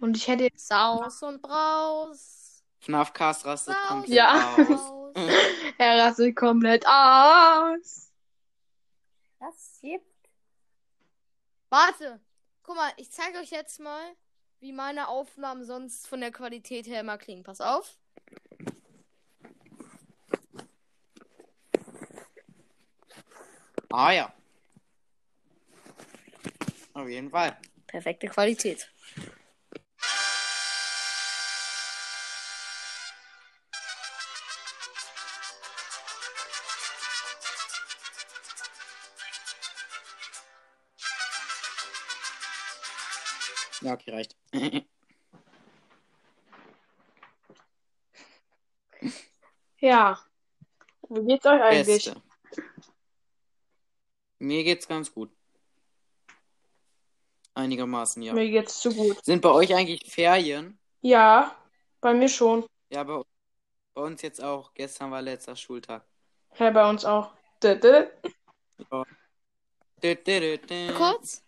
und 0.00 0.16
ich 0.16 0.26
hätte, 0.28 0.48
Saus 0.56 1.22
und 1.22 1.40
Braus. 1.40 2.64
FNAF-Cast 2.80 3.46
rastet 3.46 3.74
Saus 3.74 3.88
komplett 3.88 4.14
Ja. 4.16 4.56
aus. 4.56 4.92
Er 5.78 6.04
rastet 6.04 6.34
komplett 6.36 6.86
aus. 6.86 8.10
Das 9.38 9.78
gibt. 9.80 10.06
Warte. 11.68 12.20
Guck 12.62 12.76
mal, 12.76 12.90
ich 12.96 13.10
zeige 13.10 13.38
euch 13.38 13.50
jetzt 13.50 13.78
mal, 13.80 14.02
wie 14.60 14.72
meine 14.72 15.08
Aufnahmen 15.08 15.64
sonst 15.64 16.06
von 16.08 16.20
der 16.20 16.30
Qualität 16.32 16.86
her 16.86 17.00
immer 17.00 17.18
klingen. 17.18 17.42
Pass 17.42 17.60
auf. 17.60 17.96
Ah 23.92 24.12
ja. 24.12 24.32
Auf 26.94 27.08
jeden 27.08 27.30
Fall. 27.30 27.56
Perfekte 27.86 28.28
Qualität. 28.28 28.88
Ja, 43.80 43.94
okay, 43.94 44.10
reicht. 44.10 44.36
Ja. 49.82 50.16
Wie 51.08 51.26
geht's 51.26 51.44
euch 51.44 51.60
eigentlich? 51.60 52.04
Beste. 52.04 52.22
Mir 54.38 54.62
geht's 54.62 54.86
ganz 54.86 55.12
gut. 55.12 55.30
Einigermaßen, 57.54 58.22
ja. 58.22 58.32
Mir 58.32 58.50
geht's 58.50 58.80
zu 58.80 58.90
gut. 58.94 59.22
Sind 59.24 59.42
bei 59.42 59.50
euch 59.50 59.74
eigentlich 59.74 60.10
Ferien? 60.10 60.78
Ja, 61.02 61.54
bei 62.00 62.14
mir 62.14 62.28
schon. 62.28 62.64
Ja, 62.90 63.04
bei, 63.04 63.22
bei 63.94 64.02
uns 64.02 64.22
jetzt 64.22 64.42
auch. 64.42 64.72
Gestern 64.74 65.10
war 65.10 65.20
letzter 65.20 65.54
Schultag. 65.56 66.04
Ja, 66.58 66.70
bei 66.70 66.88
uns 66.88 67.04
auch. 67.04 67.32
Dö, 67.62 67.78
dö. 67.78 68.06
Dü, 70.02 70.16
dü, 70.16 70.40
dü, 70.40 70.58
dü. 70.58 70.94
Kurz. 70.94 71.42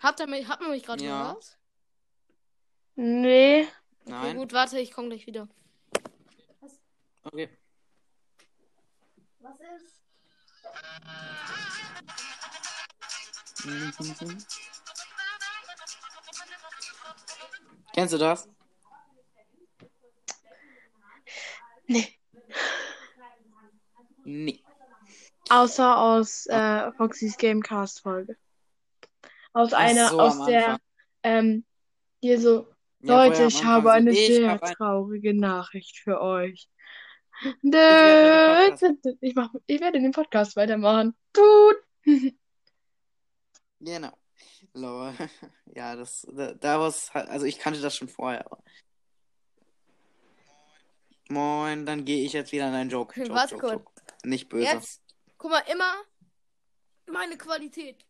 Habt 0.00 0.20
ihr 0.20 0.26
mich, 0.26 0.46
hat 0.46 0.60
man 0.60 0.70
mich 0.70 0.82
gerade 0.84 1.02
Ja. 1.04 1.22
gehört? 1.22 1.58
Nee. 2.96 3.62
Okay, 4.02 4.10
Nein? 4.10 4.36
gut, 4.36 4.52
warte, 4.52 4.78
ich 4.78 4.92
komme 4.92 5.08
gleich 5.08 5.26
wieder. 5.26 5.48
Okay. 7.24 7.48
Was 9.40 9.58
ist? 9.60 10.00
Kennst 17.94 18.12
du 18.12 18.18
das? 18.18 18.48
Nee. 21.86 22.08
Nee. 24.24 24.60
Außer 25.48 25.96
aus 25.98 26.46
äh, 26.46 26.90
Foxys 26.92 27.36
Gamecast 27.36 28.00
Folge. 28.00 28.36
Aus 29.52 29.72
Ach 29.72 29.78
einer, 29.78 30.08
so, 30.08 30.20
aus 30.20 30.46
der, 30.46 30.78
ähm, 31.22 31.64
hier 32.20 32.40
so, 32.40 32.66
Ja, 33.00 33.24
Leute, 33.26 33.44
ich 33.44 33.64
habe 33.64 33.92
eine 33.92 34.10
ich 34.10 34.26
sehr 34.26 34.50
hab 34.50 34.62
ein- 34.62 34.74
traurige 34.74 35.34
Nachricht 35.34 35.98
für 35.98 36.20
euch. 36.20 36.68
Dö, 37.62 37.72
werde. 37.78 38.96
Ich, 39.20 39.34
mach, 39.34 39.50
ich 39.66 39.80
werde 39.80 40.00
den 40.00 40.12
Podcast 40.12 40.56
weitermachen. 40.56 41.16
Tut. 41.32 41.76
Genau. 43.80 44.12
Lol. 44.74 45.14
Ja, 45.74 45.96
das, 45.96 46.24
da, 46.30 46.52
da 46.54 46.78
was, 46.78 47.10
also 47.14 47.46
ich 47.46 47.58
kannte 47.58 47.80
das 47.80 47.96
schon 47.96 48.08
vorher. 48.08 48.46
aber- 48.46 48.62
Moin, 51.28 51.84
dann 51.86 52.04
gehe 52.04 52.24
ich 52.24 52.32
jetzt 52.32 52.52
wieder 52.52 52.68
in 52.68 52.74
einen 52.74 52.90
Joke. 52.90 53.18
Joke, 53.18 53.34
Warte 53.34 53.54
Joke. 53.54 53.66
Joke. 53.72 53.92
Nicht 54.24 54.48
böse. 54.48 54.66
Jetzt. 54.66 55.02
Guck 55.38 55.50
mal, 55.50 55.64
immer 55.72 55.94
meine 57.06 57.36
Qualität. 57.36 58.04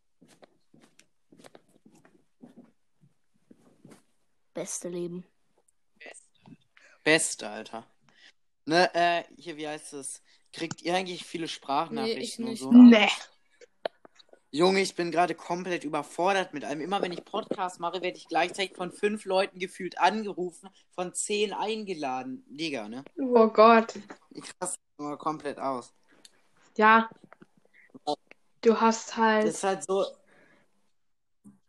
Beste 4.52 4.88
Leben. 4.88 5.24
Beste, 7.02 7.48
Alter. 7.48 7.86
Ne, 8.66 8.90
äh, 8.94 9.24
hier, 9.36 9.56
wie 9.56 9.68
heißt 9.68 9.92
es? 9.94 10.22
Kriegt 10.52 10.82
ihr 10.82 10.94
eigentlich 10.94 11.24
viele 11.24 11.42
Nee, 11.42 11.46
ich 11.46 11.52
Sprachnachrichten 11.54 12.44
nicht. 12.46 12.62
und 12.62 12.72
so? 12.72 12.78
Nee. 12.78 13.10
Junge, 14.54 14.82
ich 14.82 14.94
bin 14.94 15.10
gerade 15.10 15.34
komplett 15.34 15.82
überfordert 15.82 16.54
mit 16.54 16.64
allem. 16.64 16.80
Immer 16.80 17.02
wenn 17.02 17.10
ich 17.10 17.24
Podcast 17.24 17.80
mache, 17.80 18.02
werde 18.02 18.16
ich 18.16 18.28
gleichzeitig 18.28 18.76
von 18.76 18.92
fünf 18.92 19.24
Leuten 19.24 19.58
gefühlt 19.58 19.98
angerufen, 19.98 20.68
von 20.94 21.12
zehn 21.12 21.52
eingeladen. 21.52 22.44
Digga, 22.46 22.88
ne? 22.88 23.02
Oh 23.18 23.48
Gott. 23.48 23.94
Ich 24.30 24.44
raste 24.60 24.78
immer 24.96 25.16
komplett 25.16 25.58
aus. 25.58 25.92
Ja. 26.76 27.10
Du 28.60 28.80
hast 28.80 29.08
Das 29.08 29.16
halt. 29.16 29.46
ist 29.46 29.64
halt 29.64 29.82
so. 29.82 30.06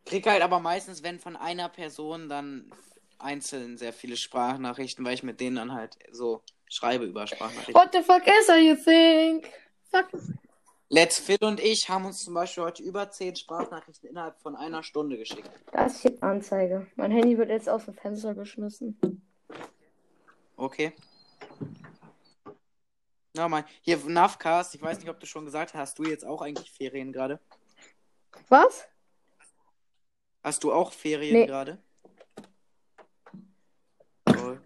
Krieg 0.05 0.27
halt 0.27 0.43
aber 0.43 0.59
meistens, 0.59 1.01
wenn 1.01 1.17
von 1.17 1.35
einer 1.35 1.69
Person 1.69 2.29
dann 2.29 2.71
einzeln 3.17 3.79
sehr 3.79 3.93
viele 3.93 4.15
Sprachnachrichten, 4.15 5.03
weil 5.03 5.15
ich 5.15 5.23
mit 5.23 5.39
denen 5.39 5.55
dann 5.55 5.73
halt 5.73 5.97
so 6.11 6.43
schreibe 6.69 7.05
über 7.05 7.25
Sprachnachrichten. 7.25 7.73
What 7.73 7.93
the 7.93 8.03
fuck 8.03 8.27
is 8.27 8.45
that 8.45 8.61
you 8.61 8.75
think? 8.75 9.49
Fuck. 9.89 10.11
Let's 10.89 11.19
Phil 11.19 11.37
und 11.41 11.59
ich 11.59 11.89
haben 11.89 12.05
uns 12.05 12.23
zum 12.23 12.35
Beispiel 12.35 12.63
heute 12.63 12.83
über 12.83 13.09
zehn 13.09 13.35
Sprachnachrichten 13.35 14.09
innerhalb 14.09 14.39
von 14.39 14.55
einer 14.55 14.83
Stunde 14.83 15.17
geschickt. 15.17 15.49
Da 15.71 15.87
ist 15.87 16.05
Anzeige. 16.21 16.85
Mein 16.95 17.11
Handy 17.11 17.37
wird 17.37 17.49
jetzt 17.49 17.67
aus 17.67 17.85
dem 17.85 17.95
Fenster 17.95 18.35
geschmissen. 18.35 18.99
Okay. 20.55 20.93
Ja, 23.35 23.49
mein. 23.49 23.65
Hier, 23.81 23.97
Navcast, 23.97 24.75
ich 24.75 24.81
weiß 24.81 24.99
nicht, 24.99 25.09
ob 25.09 25.19
du 25.19 25.25
schon 25.25 25.43
gesagt 25.45 25.73
hast, 25.73 25.79
hast 25.79 25.99
du 25.99 26.03
jetzt 26.03 26.23
auch 26.25 26.41
eigentlich 26.41 26.71
Ferien 26.71 27.11
gerade? 27.11 27.39
Was? 28.47 28.87
Hast 30.43 30.63
du 30.63 30.71
auch 30.71 30.93
Ferien 30.93 31.33
Nee. 31.33 31.45
gerade? 31.47 31.79
Toll. 34.25 34.61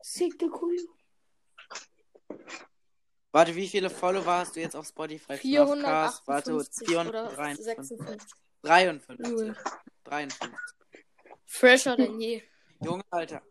Sick 0.00 0.34
the 0.40 0.48
cool. 0.60 0.76
Warte, 3.32 3.54
wie 3.54 3.68
viele 3.68 3.90
Follower 3.90 4.26
hast 4.26 4.56
du 4.56 4.60
jetzt 4.60 4.74
auf 4.74 4.86
Spotify? 4.86 5.36
für 5.36 5.76
Navcast? 5.76 6.26
Warte, 6.26 6.50
458 6.50 6.88
oder 6.96 7.30
453. 7.30 7.64
56. 7.64 8.30
53. 8.62 9.26
Cool. 9.26 9.56
53. 10.04 10.48
Fresher 11.46 11.96
denn 11.96 12.20
je. 12.20 12.42
Junge, 12.80 13.02
Alter. 13.10 13.42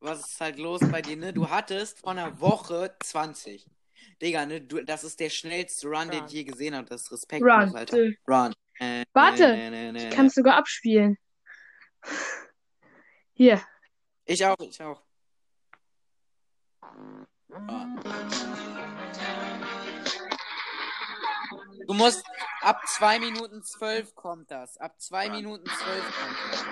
Was 0.00 0.20
ist 0.20 0.40
halt 0.40 0.58
los 0.58 0.80
bei 0.90 1.02
dir, 1.02 1.16
ne? 1.16 1.32
Du 1.32 1.48
hattest 1.48 2.00
vor 2.00 2.12
einer 2.12 2.40
Woche 2.40 2.94
20. 3.00 3.66
Digga, 4.22 4.46
ne? 4.46 4.60
Du, 4.60 4.82
das 4.82 5.04
ist 5.04 5.20
der 5.20 5.30
schnellste 5.30 5.88
Run, 5.88 6.10
den 6.10 6.20
Run. 6.20 6.26
ich 6.26 6.32
je 6.32 6.44
gesehen 6.44 6.74
habe. 6.74 6.88
Das 6.88 7.02
ist 7.02 7.12
respektlos, 7.12 7.52
Run. 7.52 7.76
Alter. 7.76 7.98
Run. 8.28 8.54
Äh, 8.78 9.04
Warte, 9.12 9.48
ne, 9.48 9.70
ne, 9.70 9.92
ne, 9.92 10.08
Ich 10.08 10.14
kann 10.14 10.26
es 10.26 10.34
sogar 10.34 10.56
abspielen. 10.56 11.18
Hier. 13.32 13.62
Ich 14.24 14.44
auch, 14.44 14.58
ich 14.60 14.82
auch. 14.82 15.02
Ah. 16.80 18.64
Du 21.86 21.94
musst 21.94 22.24
ab 22.60 22.80
2 22.86 23.18
Minuten 23.18 23.62
12 23.62 24.14
kommt 24.14 24.50
das. 24.50 24.76
Ab 24.78 25.00
2 25.00 25.30
Minuten 25.30 25.66
12 25.66 26.04
kommt 26.18 26.38
das. 26.52 26.64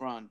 Run. 0.00 0.30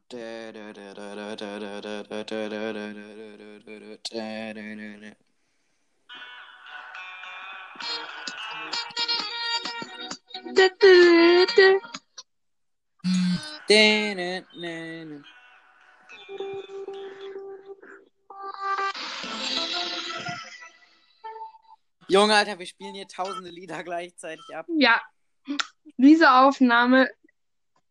Junge, 22.09 22.35
Alter, 22.35 22.57
wir 22.57 22.65
spielen 22.65 22.93
hier 22.93 23.07
tausende 23.07 23.49
Lieder 23.49 23.83
gleichzeitig 23.83 24.45
ab. 24.55 24.65
Ja. 24.77 25.01
Diese 25.97 26.31
Aufnahme 26.31 27.09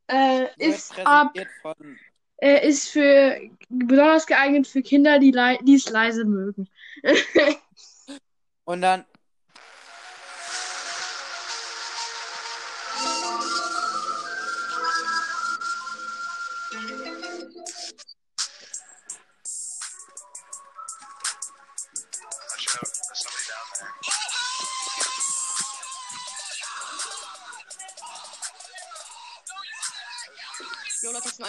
äh, 0.09 0.47
ist 0.59 0.99
ab 1.05 1.35
von 1.63 1.99
äh, 2.39 2.69
ist 2.69 2.89
für 2.89 3.41
besonders 3.69 4.27
geeignet 4.27 4.67
für 4.67 4.83
Kinder, 4.83 5.19
die 5.19 5.33
die 5.63 5.75
es 5.75 5.89
leise 5.89 6.25
mögen. 6.25 6.69
Und 8.65 8.83
dann. 8.83 9.05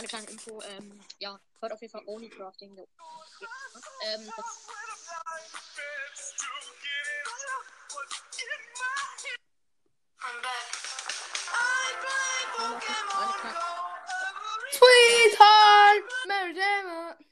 Jo, 0.07 0.17
Leute, 0.17 0.23
jetzt 0.23 0.23
nur 0.23 0.23
eine 0.23 0.25
kleine 0.25 0.27
Info. 0.27 0.61
Ähm, 0.61 0.99
ja, 1.19 1.39
hört 1.59 1.73
auf 1.73 1.81
jeden 1.81 1.91
Fall 1.91 2.03
Only 2.05 2.29
Crafting. 2.29 2.77
Ähm, 4.05 4.31
Sweetheart! 14.71 16.03
Mary 16.27 16.53
Jane! 16.53 17.26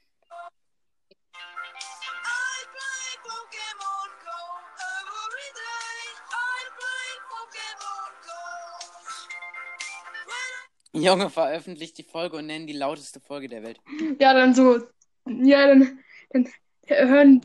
Junge, 11.02 11.30
veröffentlicht 11.30 11.98
die 11.98 12.02
Folge 12.02 12.38
und 12.38 12.46
nennen 12.46 12.66
die 12.66 12.72
lauteste 12.72 13.20
Folge 13.20 13.48
der 13.48 13.62
Welt. 13.62 13.80
Ja, 14.18 14.34
dann 14.34 14.54
so. 14.54 14.80
Ja, 15.26 15.66
dann, 15.66 15.98
dann 16.30 16.48
hören, 16.86 17.40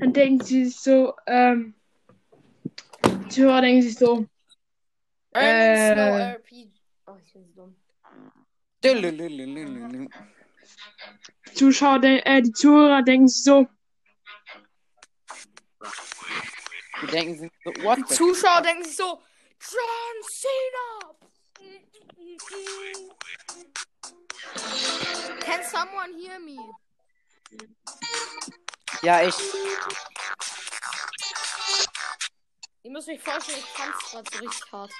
dann 0.00 0.12
denken 0.12 0.44
sie 0.44 0.64
sich 0.64 0.80
so, 0.80 1.14
ähm, 1.26 1.74
die 3.30 3.42
Hörer 3.42 3.60
denken 3.60 3.82
sich 3.82 3.96
so, 3.96 4.26
Äh. 5.34 6.36
Oh, 7.06 7.16
ich 7.22 7.32
bin 7.32 7.54
so 7.54 7.62
dumm. 7.62 7.76
Zuschauer, 11.54 12.02
äh, 12.02 12.42
die 12.42 12.52
Zuhörer 12.52 13.02
denken 13.02 13.28
sich 13.28 13.44
so, 13.44 13.66
Die 17.02 17.06
denken 17.06 17.38
sich 17.38 17.50
so, 17.64 17.70
what 17.82 17.98
the 18.08 18.14
Zuschauer 18.14 18.62
denken 18.62 18.84
sich 18.84 18.96
so, 18.96 19.20
John 19.60 20.22
Cena! 20.28 21.17
Can 25.40 25.64
someone 25.64 26.14
hear 26.14 26.38
me? 26.40 26.56
Ja, 29.02 29.22
ich. 29.22 29.34
Ihr 32.82 32.90
müsst 32.90 33.08
euch 33.08 33.20
vorstellen, 33.20 33.58
ich 33.58 33.72
tanze 33.74 33.98
gerade 34.10 34.30
so 34.32 34.38
richtig 34.38 34.72
hart. 34.72 34.92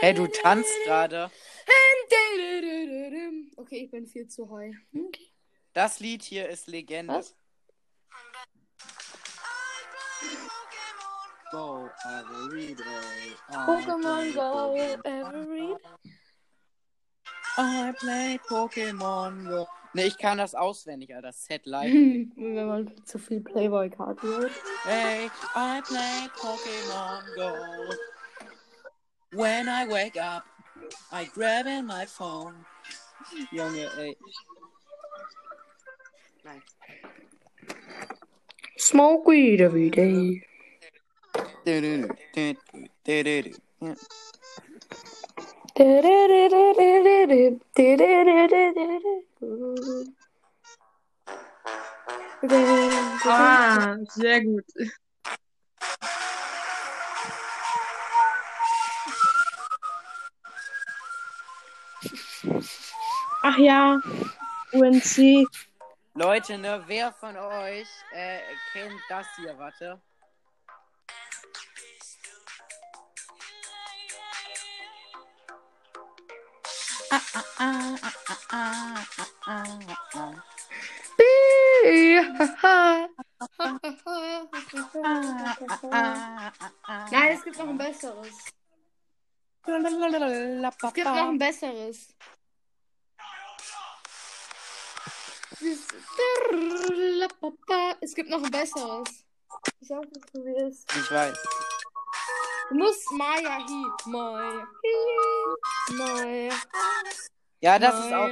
Hey, 0.00 0.14
du 0.14 0.26
tanzt 0.26 0.74
gerade. 0.84 1.30
Okay, 3.56 3.84
ich 3.84 3.90
bin 3.90 4.06
viel 4.06 4.26
zu 4.28 4.50
high. 4.50 4.74
Okay. 4.94 5.32
Das 5.72 6.00
Lied 6.00 6.22
hier 6.22 6.48
ist 6.48 6.66
Legende. 6.66 7.14
Was? 7.14 7.34
Go 11.52 11.88
every 12.04 12.74
day. 12.74 13.32
Pokémon 13.52 14.34
Go 14.34 14.74
every 15.04 15.76
I 17.58 17.92
play 17.98 18.38
Pokémon 18.48 19.48
Go. 19.48 19.66
Ne, 19.94 20.06
ich 20.06 20.18
kann 20.18 20.38
das 20.38 20.54
auswendig, 20.54 21.14
Alter. 21.14 21.32
Set 21.32 21.64
live. 21.66 21.92
Wenn 22.36 22.66
man 22.66 23.06
zu 23.06 23.18
viel 23.18 23.40
Playboy-Card 23.40 24.22
hört. 24.22 24.52
Hey, 24.84 25.30
I 25.54 25.80
play 25.82 26.28
Pokemon 26.36 27.22
Go. 27.36 27.54
When 29.32 29.68
I 29.68 29.86
wake 29.88 30.16
up, 30.16 30.44
I 31.12 31.24
grab 31.24 31.66
in 31.66 31.86
my 31.86 32.06
phone. 32.06 32.66
Junge, 33.52 33.88
ey. 33.98 34.16
Nein. 36.44 36.62
Smoke 38.76 39.26
weed 39.26 39.60
every 39.60 39.90
day. 39.90 40.42
Ah, 53.24 53.96
sehr 54.08 54.44
gut. 54.44 54.64
Ach 63.42 63.58
ja, 63.58 64.00
UNC. 64.72 65.46
Leute, 66.14 66.58
ne, 66.58 66.82
wer 66.86 67.12
von 67.12 67.36
euch 67.36 67.88
äh, 68.12 68.38
kennt 68.72 69.00
das 69.08 69.26
hier? 69.36 69.58
Warte. 69.58 70.00
Nein, 87.10 87.32
es 87.32 87.44
gibt 87.44 87.58
noch 87.58 87.68
ein 87.68 87.78
besseres. 87.78 88.28
Es 89.66 89.74
gibt 90.94 91.08
noch 91.08 91.28
ein 91.28 91.38
besseres. 91.38 92.14
Es 98.00 98.14
gibt 98.14 98.30
noch 98.30 98.42
ein 98.42 98.50
besseres. 98.50 99.24
Ich 99.80 99.88
sag 99.88 100.04
nicht, 100.12 100.34
wie 100.34 100.62
es 100.62 100.78
ist. 100.78 100.96
Ich 100.96 101.10
weiß. 101.10 101.38
Du 102.68 102.74
musst 102.74 103.10
Maya 103.12 103.58
He. 103.66 104.10
Maya 104.10 104.66
He. 104.82 105.94
Maya. 105.94 106.52
Ja, 107.60 107.78
das 107.78 108.04
ist 108.04 108.12
auch. 108.12 108.28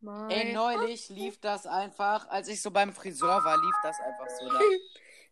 Maya. 0.00 0.28
Ey, 0.28 0.52
neulich 0.52 1.08
lief 1.08 1.40
das 1.40 1.66
einfach, 1.66 2.28
als 2.28 2.48
ich 2.48 2.60
so 2.60 2.70
beim 2.70 2.92
Friseur 2.92 3.44
war, 3.44 3.56
lief 3.56 3.74
das 3.82 3.98
einfach 4.00 4.28
so 4.38 4.48
da. 4.48 4.60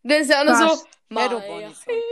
Das 0.06 0.20
ist 0.20 0.30
ja 0.30 0.40
auch 0.40 0.44
nur 0.44 0.56
so. 0.56 0.84
Shadow 1.10 1.38
Maya. 1.38 1.68
He. 1.68 2.02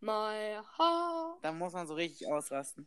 Maya 0.00 0.64
Ha. 0.78 1.36
Da 1.42 1.52
muss 1.52 1.72
man 1.72 1.86
so 1.86 1.94
richtig 1.94 2.28
ausrasten. 2.28 2.86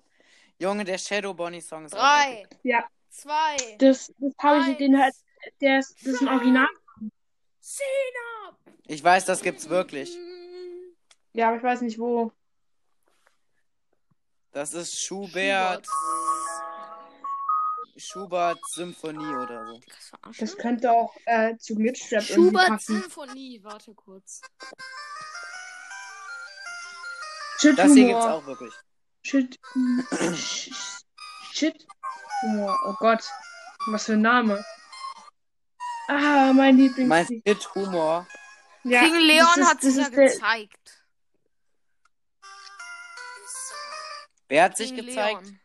Junge, 0.58 0.86
der 0.86 0.98
Shadow 0.98 1.34
Bonnie 1.34 1.62
Song 1.62 1.86
ist 1.86 1.94
auch 1.94 2.00
Drei. 2.00 2.48
Ja, 2.64 2.86
zwei, 3.10 3.58
das, 3.78 4.14
das 4.18 4.34
habe 4.42 4.72
ich 4.72 4.78
den 4.78 5.00
halt. 5.02 5.14
Der 5.60 5.80
ist, 5.80 5.96
das 6.02 6.14
ist 6.14 6.22
ein 6.22 6.30
Original. 6.30 6.68
Cena. 7.60 8.58
Ich 8.88 9.04
weiß, 9.04 9.26
das 9.26 9.42
gibt's 9.42 9.70
wirklich. 9.70 10.18
Ja, 11.36 11.48
aber 11.50 11.58
ich 11.58 11.64
weiß 11.64 11.82
nicht 11.82 12.00
wo. 12.00 12.32
Das 14.52 14.74
ist 14.74 14.98
Schubert. 14.98 15.86
Schubert 17.98 18.60
Symphonie 18.72 19.36
oder 19.36 19.66
so. 19.68 19.80
Das 20.40 20.58
könnte 20.58 20.92
auch 20.92 21.14
äh, 21.26 21.58
zu 21.58 21.74
irgendwie 21.74 22.22
Schubert. 22.22 22.82
Symphonie. 22.82 23.60
Warte 23.64 23.94
kurz. 23.94 24.42
Shit 27.60 27.78
Das 27.78 27.92
hier 27.94 28.08
Humor. 28.08 28.22
gibt's 28.22 28.26
auch 28.34 28.46
wirklich. 28.46 28.74
Shit. 29.24 29.60
Sh- 30.36 31.02
Shit. 31.52 31.86
Humor. 32.44 32.78
Oh 32.86 32.94
Gott. 33.00 33.24
Was 33.88 34.06
für 34.06 34.14
ein 34.14 34.22
Name. 34.22 34.64
Ah, 36.08 36.54
mein 36.54 36.78
Lieblings. 36.78 37.10
Meinst 37.10 37.32
du 37.32 37.42
Hit 37.46 37.76
Humor? 37.76 38.26
ja, 38.84 39.02
King 39.02 39.20
Leon 39.20 39.48
ist- 39.58 39.68
hat 39.70 39.82
sich 39.82 39.96
das 39.98 40.12
ja 40.12 40.24
gezeigt. 40.24 41.05
Wer 44.48 44.64
hat 44.64 44.78
sich 44.78 44.94
King 44.94 45.06
gezeigt? 45.06 45.44
Leon. 45.44 45.60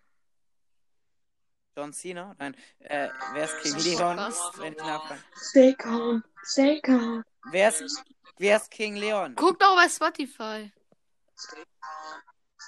John 1.76 1.92
Cena? 1.92 2.34
Nein. 2.38 2.56
Äh, 2.80 3.08
wer 3.32 3.44
ist 3.44 3.58
King 3.62 3.76
Leon? 3.78 4.16
Wenn 4.56 4.72
ich 4.72 4.78
nachfrage. 4.78 5.22
Stay 5.36 5.74
calm. 5.74 6.24
Stay 6.44 6.80
calm. 6.80 7.24
Wer 7.50 7.68
ist, 7.68 8.04
wer 8.38 8.56
ist 8.56 8.70
King 8.70 8.96
Leon? 8.96 9.34
Guck 9.36 9.58
doch 9.58 9.76
bei 9.76 9.88
Spotify. 9.88 10.72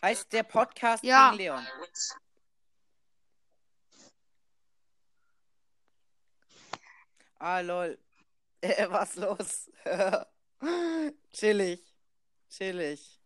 Heißt 0.03 0.33
der 0.33 0.43
Podcast 0.45 1.05
Ja. 1.05 1.31
King 1.31 1.39
Leon? 1.39 1.67
Ah, 7.39 7.61
lol. 7.61 7.99
Äh, 8.65 8.89
was 8.91 9.17
los? 9.17 9.69
Chillig. 11.33 11.83
Chillig. 12.49 13.21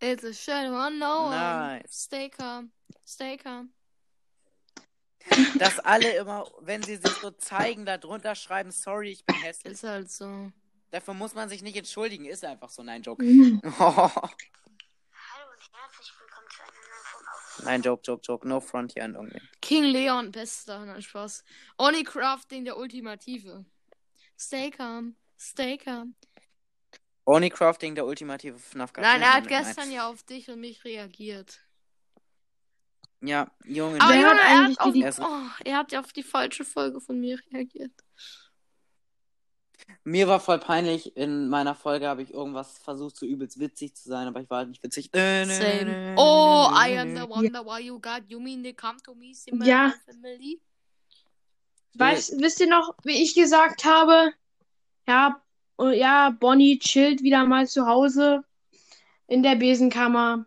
It's 0.00 0.22
a 0.22 0.32
shadow 0.32 0.74
on 0.74 0.98
no 0.98 1.24
one. 1.24 1.30
Nice. 1.30 1.82
Stay 1.90 2.28
calm. 2.28 2.70
Stay 3.04 3.36
calm. 3.36 3.70
Dass 5.58 5.78
alle 5.80 6.16
immer, 6.16 6.46
wenn 6.60 6.82
sie 6.82 6.96
sich 6.96 7.12
so 7.20 7.30
zeigen, 7.32 7.84
da 7.84 7.98
drunter 7.98 8.34
schreiben, 8.34 8.70
sorry, 8.70 9.10
ich 9.10 9.24
bin 9.24 9.36
hässlich. 9.36 9.72
Ist 9.72 9.82
halt 9.82 10.10
so. 10.10 10.52
Dafür 10.90 11.14
muss 11.14 11.34
man 11.34 11.48
sich 11.48 11.62
nicht 11.62 11.76
entschuldigen, 11.76 12.24
ist 12.26 12.44
einfach 12.44 12.70
so. 12.70 12.82
Nein, 12.82 13.02
Joke. 13.02 13.22
Mhm. 13.22 13.60
Hallo 13.78 14.08
und 14.08 14.22
herzlich 15.72 16.12
willkommen 16.18 16.46
zu 16.48 16.62
einer 16.62 16.72
neuen 16.72 17.04
Folge 17.04 17.64
Nein, 17.64 17.82
Joke, 17.82 18.02
Joke, 18.04 18.22
Joke. 18.24 18.48
No 18.48 18.60
front 18.60 18.92
hier 18.92 19.04
an 19.04 19.16
irgendwen. 19.16 19.48
King 19.60 19.84
Leon, 19.84 20.30
bester. 20.30 20.86
Nein, 20.86 21.02
Spaß. 21.02 21.42
Oni 21.78 22.04
Crafting, 22.04 22.64
der 22.64 22.78
Ultimative. 22.78 23.64
Stay 24.38 24.70
calm. 24.70 25.16
Stay 25.38 25.76
calm. 25.76 26.14
Oni 27.28 27.50
Crafting, 27.50 27.94
der 27.94 28.06
ultimative 28.06 28.58
FNAF 28.58 28.92
Nein, 28.96 29.20
er 29.20 29.34
hat 29.34 29.44
Nein. 29.44 29.64
gestern 29.64 29.90
ja 29.92 30.08
auf 30.08 30.22
dich 30.22 30.48
und 30.48 30.60
mich 30.60 30.82
reagiert. 30.84 31.60
Ja, 33.20 33.50
Junge. 33.64 34.00
Aber 34.00 34.14
Junge, 34.14 34.28
hat 34.30 34.38
er, 34.38 34.46
eigentlich 34.46 34.78
hat 34.78 34.86
auf, 34.86 34.92
die- 34.94 35.04
oh, 35.22 35.62
er 35.64 35.76
hat 35.76 35.92
ja 35.92 36.00
auf 36.00 36.12
die 36.14 36.22
falsche 36.22 36.64
Folge 36.64 37.00
von 37.02 37.20
mir 37.20 37.38
reagiert. 37.52 37.92
Mir 40.04 40.26
war 40.26 40.40
voll 40.40 40.58
peinlich. 40.58 41.16
In 41.16 41.48
meiner 41.50 41.74
Folge 41.74 42.08
habe 42.08 42.22
ich 42.22 42.32
irgendwas 42.32 42.78
versucht, 42.78 43.16
so 43.16 43.26
übelst 43.26 43.58
witzig 43.58 43.94
zu 43.94 44.08
sein, 44.08 44.26
aber 44.26 44.40
ich 44.40 44.48
war 44.48 44.58
halt 44.58 44.68
nicht 44.70 44.82
witzig. 44.82 45.10
Same. 45.12 46.14
Oh, 46.16 46.70
I 46.72 46.98
am 46.98 47.14
the 47.14 47.28
wonder 47.28 47.62
why 47.64 47.80
you 47.82 48.00
got 48.00 48.22
you 48.28 48.40
mean 48.40 48.62
they 48.62 48.72
come 48.72 48.98
to 49.04 49.14
me, 49.14 49.32
Ja. 49.66 49.92
Family. 50.06 50.60
Weißt, 51.94 52.40
wisst 52.40 52.60
ihr 52.60 52.68
noch, 52.68 52.94
wie 53.02 53.22
ich 53.22 53.34
gesagt 53.34 53.84
habe? 53.84 54.32
Ja, 55.06 55.42
oh, 55.78 55.88
ja, 55.88 56.30
Bonnie 56.30 56.78
chillt 56.78 57.22
wieder 57.22 57.44
mal 57.46 57.66
zu 57.66 57.86
Hause 57.86 58.42
in 59.26 59.42
der 59.42 59.56
Besenkammer. 59.56 60.46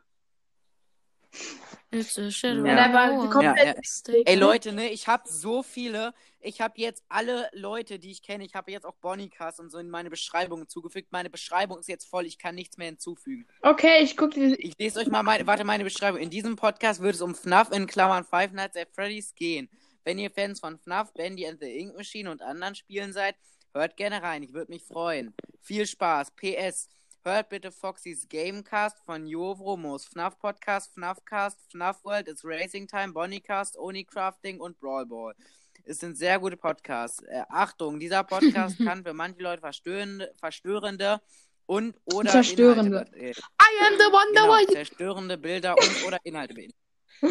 It's 1.93 2.17
a 2.17 2.31
shadow. 2.31 2.65
Ja, 2.65 2.87
no 2.87 3.19
one. 3.23 3.29
komplett- 3.29 3.57
Ja, 3.57 3.73
ja. 3.73 4.13
Ey 4.13 4.23
calm. 4.23 4.39
Leute, 4.39 4.71
ne, 4.71 4.89
ich 4.91 5.07
habe 5.07 5.23
so 5.27 5.61
viele. 5.61 6.13
Ich 6.39 6.61
habe 6.61 6.73
jetzt 6.77 7.03
alle 7.09 7.49
Leute, 7.51 7.99
die 7.99 8.11
ich 8.11 8.23
kenne. 8.23 8.45
Ich 8.45 8.55
habe 8.55 8.71
jetzt 8.71 8.85
auch 8.85 8.95
Bonnycast 8.95 9.59
und 9.59 9.69
so 9.71 9.77
in 9.77 9.89
meine 9.89 10.09
Beschreibung 10.09 10.59
hinzugefügt. 10.59 11.11
Meine 11.11 11.29
Beschreibung 11.29 11.79
ist 11.79 11.89
jetzt 11.89 12.05
voll. 12.07 12.25
Ich 12.25 12.37
kann 12.37 12.55
nichts 12.55 12.77
mehr 12.77 12.87
hinzufügen. 12.87 13.45
Okay, 13.61 14.01
ich 14.01 14.15
gucke 14.15 14.35
dir. 14.39 14.57
Ich 14.57 14.77
lese 14.79 15.01
euch 15.01 15.07
mal 15.07 15.21
meine, 15.21 15.45
warte, 15.47 15.65
meine 15.65 15.83
Beschreibung. 15.83 16.19
In 16.21 16.29
diesem 16.29 16.55
Podcast 16.55 17.01
wird 17.01 17.15
es 17.15 17.21
um 17.21 17.35
FNAF 17.35 17.71
in 17.71 17.87
Klammern 17.87 18.23
Five 18.23 18.53
Nights 18.53 18.77
at 18.77 18.87
Freddy's 18.93 19.35
gehen. 19.35 19.69
Wenn 20.05 20.17
ihr 20.17 20.31
Fans 20.31 20.61
von 20.61 20.79
FNAF, 20.79 21.13
Bandy 21.13 21.45
and 21.45 21.59
the 21.59 21.67
Ink 21.77 21.95
Machine 21.95 22.31
und 22.31 22.41
anderen 22.41 22.73
Spielen 22.73 23.11
seid, 23.11 23.35
hört 23.73 23.97
gerne 23.97 24.21
rein. 24.21 24.43
Ich 24.43 24.53
würde 24.53 24.71
mich 24.71 24.83
freuen. 24.83 25.33
Viel 25.61 25.85
Spaß. 25.85 26.31
PS. 26.31 26.89
Hört 27.23 27.49
bitte 27.49 27.71
Foxys 27.71 28.27
Gamecast 28.27 28.97
von 29.05 29.27
Jovro, 29.27 29.77
Moos 29.77 30.05
FNAF 30.05 30.39
Podcast, 30.39 30.91
FNAFcast, 30.93 31.59
FNAF 31.71 32.03
World, 32.03 32.27
It's 32.27 32.43
Racing 32.43 32.87
Time, 32.87 33.13
Bonnycast, 33.13 33.77
Oni 33.77 34.03
Crafting 34.03 34.59
und 34.59 34.79
Brawl 34.79 35.05
Ball. 35.05 35.35
Es 35.83 35.99
sind 35.99 36.17
sehr 36.17 36.39
gute 36.39 36.57
Podcasts. 36.57 37.21
Äh, 37.23 37.43
Achtung, 37.49 37.99
dieser 37.99 38.23
Podcast 38.23 38.77
kann 38.83 39.03
für 39.03 39.13
manche 39.13 39.41
Leute 39.41 39.61
verstörende, 39.61 40.33
verstörende 40.39 41.21
und 41.67 41.95
oder 42.05 42.31
Zerstörende. 42.31 43.05
Inhalte, 43.13 43.15
äh, 43.17 43.29
I 43.29 43.85
am 43.85 43.93
the 43.99 44.05
wonder 44.05 44.41
genau, 44.41 44.59
you... 44.59 44.73
zerstörende 44.73 45.37
Bilder 45.37 45.75
und 45.77 46.07
oder 46.07 46.17
Inhalte 46.23 46.55
beinhalten. 46.55 46.81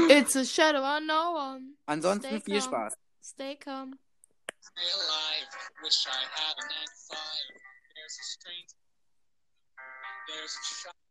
It's 0.08 0.36
a 0.36 0.44
shadow 0.44 0.84
on 0.84 1.06
no 1.06 1.34
one. 1.34 1.74
Ansonsten 1.86 2.28
Stay 2.28 2.40
viel 2.40 2.60
calm. 2.60 2.68
Spaß. 2.68 2.98
Stay 3.22 3.56
calm. 3.56 3.98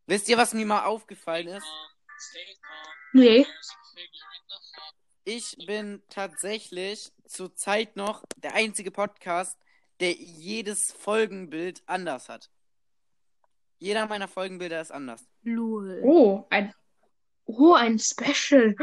Wisst 0.08 0.28
ihr, 0.30 0.38
was 0.38 0.54
mir 0.54 0.66
mal 0.66 0.86
aufgefallen 0.86 1.48
ist? 1.48 1.68
Nee. 3.14 3.46
Ich 5.24 5.56
bin 5.68 6.02
tatsächlich 6.10 7.12
zurzeit 7.28 7.96
noch 7.96 8.24
der 8.38 8.56
einzige 8.56 8.92
Podcast, 8.92 9.58
der 10.00 10.14
jedes 10.14 10.92
Folgenbild 10.94 11.84
anders 11.86 12.30
hat. 12.30 12.50
Jeder 13.78 14.08
meiner 14.08 14.28
Folgenbilder 14.28 14.82
ist 14.82 14.92
anders. 14.92 15.28
Lul. 15.44 16.02
Oh, 16.04 16.48
ein. 16.50 16.74
Oh, 17.46 17.74
ein 17.74 18.00
Special. 18.00 18.76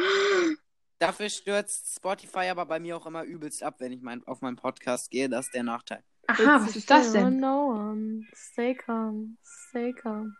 Dafür 0.99 1.29
stürzt 1.29 1.95
Spotify 1.95 2.49
aber 2.49 2.65
bei 2.67 2.81
mir 2.81 2.97
auch 2.97 3.07
immer 3.07 3.23
übelst 3.25 3.63
ab, 3.63 3.77
wenn 3.79 3.93
ich 3.93 4.01
mein, 4.01 4.27
auf 4.27 4.41
meinen 4.41 4.57
Podcast 4.57 5.11
gehe. 5.11 5.29
Das 5.29 5.47
ist 5.47 5.55
der 5.55 5.63
Nachteil. 5.63 6.03
Aha, 6.29 6.61
was 6.63 6.75
ist 6.75 6.91
das 6.91 7.13
denn? 7.13 7.39
no 7.39 7.71
one. 7.71 8.27
Stay 8.35 8.75
calm. 8.75 9.39
Stay 9.45 9.93
calm. 9.93 10.37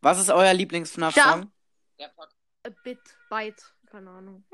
Was 0.00 0.18
ist 0.20 0.30
euer 0.30 0.54
Lieblings-FNAF-Song? 0.54 1.50
Der 1.98 2.08
Podcast 2.08 2.36
A 2.66 2.70
bit 2.84 3.00
bite. 3.30 3.62
Keine 3.86 4.10
Ahnung. 4.10 4.44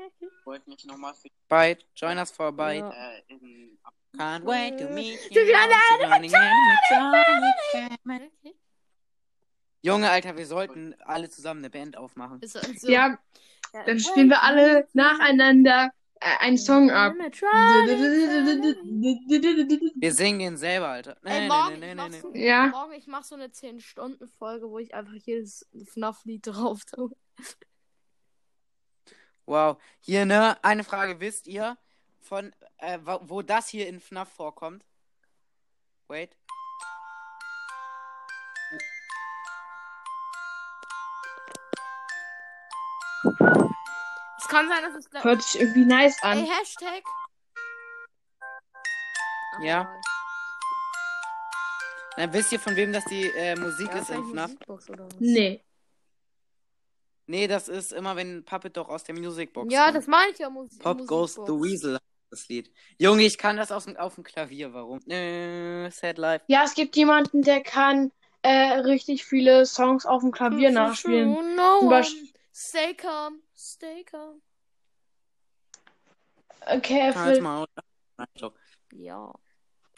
wollte 0.45 0.69
mich 0.69 0.85
nochmal 0.85 1.13
für 1.13 1.29
Bite. 1.47 1.85
Join 1.95 2.17
us 2.17 2.31
for 2.31 2.47
a 2.47 2.51
bite. 2.51 2.79
Ja. 2.79 2.91
äh, 2.91 3.21
in 3.27 3.77
Can't 4.17 4.45
wait 4.45 4.79
to 4.79 4.89
meet 4.89 5.19
you. 5.29 5.41
Junge, 9.81 10.09
Alter, 10.09 10.35
wir 10.35 10.47
sollten 10.47 10.95
alle 11.01 11.29
zusammen 11.29 11.59
eine 11.59 11.69
Band 11.69 11.97
aufmachen. 11.97 12.39
Also, 12.41 12.59
Ja, 12.87 13.19
dann 13.85 13.99
spielen 13.99 14.29
wir 14.29 14.43
alle 14.43 14.87
nacheinander 14.93 15.91
äh, 16.19 16.37
einen 16.39 16.57
Song 16.57 16.89
ab. 16.91 17.13
Wir 19.95 20.13
singen 20.13 20.39
den 20.39 20.57
selber, 20.57 20.87
Alter. 20.87 21.17
Nee, 21.23 21.29
Ey, 21.31 21.41
nee, 21.41 21.47
morgen, 21.47 21.67
nee, 21.67 21.73
ich 21.73 21.81
nee, 21.81 21.95
mach 21.95 22.09
nee. 22.09 22.19
so, 22.19 22.33
Ja. 22.33 22.67
morgen, 22.67 22.93
ich 22.93 23.07
mach 23.07 23.23
so 23.23 23.35
eine 23.35 23.47
10-Stunden-Folge, 23.47 24.69
wo 24.69 24.79
ich 24.79 24.93
einfach 24.93 25.13
jedes 25.13 25.67
FNAF-Lied 25.93 26.47
drauf 26.47 26.85
tue. 26.85 27.11
Wow. 29.45 29.77
Hier, 29.99 30.25
ne, 30.25 30.57
eine 30.63 30.83
Frage. 30.83 31.19
Wisst 31.19 31.47
ihr, 31.47 31.77
von, 32.19 32.51
äh, 32.77 32.99
wo, 33.03 33.19
wo 33.23 33.41
das 33.41 33.69
hier 33.69 33.87
in 33.87 33.99
FNAF 34.01 34.29
vorkommt? 34.29 34.83
Wait. 36.07 36.35
Es 44.47 44.53
kann 44.53 44.69
sein, 44.69 44.81
dass 44.81 44.95
es. 44.95 45.23
Hört 45.23 45.43
sich 45.43 45.59
irgendwie 45.61 45.83
nice 45.85 46.17
Ey, 46.23 46.29
an. 46.31 46.45
Hashtag. 46.45 47.03
Ach, 49.55 49.61
Ja. 49.61 49.81
egal. 49.81 50.01
Na, 52.17 52.33
wisst 52.33 52.51
ihr, 52.51 52.59
von 52.59 52.75
wem 52.75 52.93
das 52.93 53.03
die 53.05 53.23
äh, 53.35 53.55
Musik 53.55 53.89
Ja, 53.89 53.99
ist 53.99 54.09
in 54.09 54.23
FNAF? 54.23 54.51
Musikbox 54.51 54.89
oder 54.89 55.05
was? 55.05 55.13
Nee. 55.19 55.63
Nee, 57.27 57.47
das 57.47 57.67
ist 57.67 57.91
immer, 57.91 58.15
wenn 58.15 58.43
Puppet 58.45 58.75
doch 58.77 58.87
aus 58.89 59.03
der 59.03 59.13
Musicbox 59.15 59.71
Ja, 59.71 59.85
kommt. 59.85 59.97
das 59.97 60.07
meine 60.07 60.31
ich 60.31 60.39
ja. 60.39 60.49
Musik 60.49 60.81
Pop 60.81 61.05
Goes 61.05 61.33
the 61.33 61.41
Musikbox. 61.41 61.63
Weasel, 61.69 61.99
das 62.31 62.47
Lied. 62.47 62.71
Junge, 62.97 63.23
ich 63.23 63.37
kann 63.37 63.57
das 63.57 63.71
aus 63.71 63.83
dem, 63.85 63.97
auf 63.97 64.15
dem 64.15 64.23
Klavier. 64.23 64.73
Warum? 64.73 64.99
Äh, 65.09 65.91
Sad 65.91 66.17
Life. 66.17 66.45
Ja, 66.47 66.63
es 66.63 66.73
gibt 66.73 66.95
jemanden, 66.95 67.41
der 67.43 67.61
kann 67.61 68.11
äh, 68.43 68.49
richtig 68.79 69.25
viele 69.25 69.65
Songs 69.65 70.05
auf 70.05 70.21
dem 70.21 70.31
Klavier 70.31 70.71
nachspielen. 70.71 71.55
No 71.55 71.79
Zum 71.79 71.87
one. 71.87 71.89
Beispiel- 71.89 72.29
Stay 72.53 72.93
calm. 72.95 73.41
Stay 73.57 74.03
calm. 74.03 74.41
Okay, 76.61 77.13
Halt 77.13 77.37
für, 77.37 77.41
mal. 77.41 77.67
Nein, 78.17 78.27
Joke. 78.35 78.59
Ja. 78.91 79.33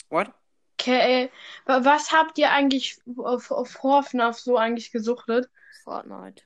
What? 0.09 0.33
okay, 0.79 1.29
wa- 1.65 1.83
was 1.83 2.11
habt 2.11 2.37
ihr 2.37 2.51
eigentlich 2.51 3.01
auf, 3.17 3.51
auf 3.51 3.69
vor 3.69 4.03
FNAF 4.03 4.39
so 4.39 4.57
eigentlich 4.57 4.91
gesuchtet? 4.91 5.49
Fortnite. 5.83 6.43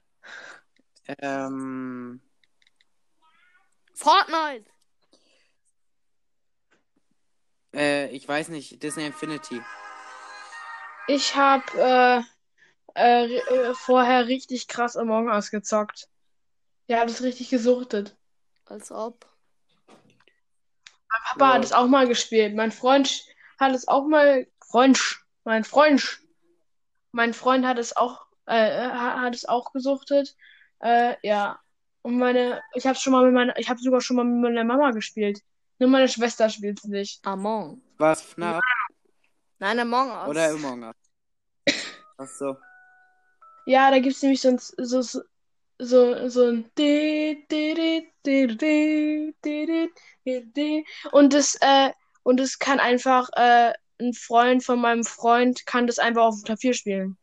Ähm. 1.20 2.22
Fortnite! 3.94 4.70
Äh, 7.76 8.10
ich 8.10 8.28
weiß 8.28 8.50
nicht. 8.50 8.82
Disney 8.82 9.06
Infinity. 9.06 9.62
Ich 11.08 11.36
hab 11.36 11.74
äh, 11.76 12.22
äh, 12.96 13.38
äh, 13.38 13.74
vorher 13.76 14.28
richtig 14.28 14.68
krass 14.68 14.96
Among 14.96 15.28
Us 15.28 15.52
gezockt. 15.52 16.08
Ja, 16.88 17.00
hab 17.00 17.08
das 17.08 17.22
richtig 17.24 17.50
gesuchtet. 17.50 18.16
Als 18.66 18.92
ob. 18.92 19.26
Papa 21.30 21.50
Ja. 21.50 21.54
hat 21.56 21.64
es 21.64 21.74
auch 21.74 21.88
mal 21.88 22.08
gespielt. 22.08 22.56
Mein 22.56 22.72
Freund 22.72 23.24
hat 23.60 23.74
es 23.74 23.88
auch 23.88 24.08
mal. 24.08 24.48
Freund. 24.70 25.00
Mein 25.44 25.64
Freund. 25.64 26.20
Mein 27.12 27.34
Freund 27.34 27.66
hat 27.66 27.78
es 27.78 27.96
auch, 27.96 28.26
äh, 28.48 28.88
ha- 28.90 29.22
hat 29.22 29.36
es 29.36 29.46
auch 29.46 29.72
gesuchtet. 29.74 30.36
Äh, 30.80 31.16
ja. 31.22 31.60
Und 32.02 32.18
meine, 32.18 32.62
ich 32.74 32.86
habe 32.88 32.98
schon 32.98 33.14
mal 33.14 33.24
mit 33.26 33.34
meiner, 33.34 33.58
ich 33.58 33.70
habe 33.70 33.80
sogar 33.80 34.02
schon 34.02 34.18
mal 34.18 34.26
mit 34.26 34.42
meiner 34.42 34.64
Mama 34.64 34.92
gespielt. 34.92 35.40
Nur 35.80 35.90
meine 35.90 36.08
Schwester 36.10 36.50
spielt 36.50 36.80
es 36.80 36.86
nicht. 36.86 37.26
Among. 37.26 37.82
Was? 37.98 38.22
FNAF? 38.22 38.62
Nein, 39.60 39.80
Among 39.80 40.10
Us. 40.12 40.28
Oder 40.28 40.50
Among 40.52 40.84
Us? 40.84 40.96
Ach 42.18 42.28
so. 42.28 42.58
Ja, 43.66 43.90
da 43.92 44.00
gibt's 44.00 44.22
nämlich 44.22 44.42
so 44.42 44.50
ein, 44.50 44.58
so, 44.60 45.22
so, 45.84 46.30
so 46.30 46.48
ein 46.48 46.72
und 51.12 51.34
das, 51.34 51.58
äh, 51.62 51.92
und 52.24 52.40
das 52.40 52.60
kann 52.60 52.80
einfach, 52.80 53.30
äh, 53.36 53.74
ein 54.00 54.14
Freund 54.14 54.64
von 54.64 54.80
meinem 54.80 55.04
Freund 55.04 55.66
kann 55.66 55.88
das 55.88 56.00
einfach 56.00 56.24
auf 56.24 56.36
dem 56.36 56.44
Klavier 56.44 56.74
spielen. 56.74 57.18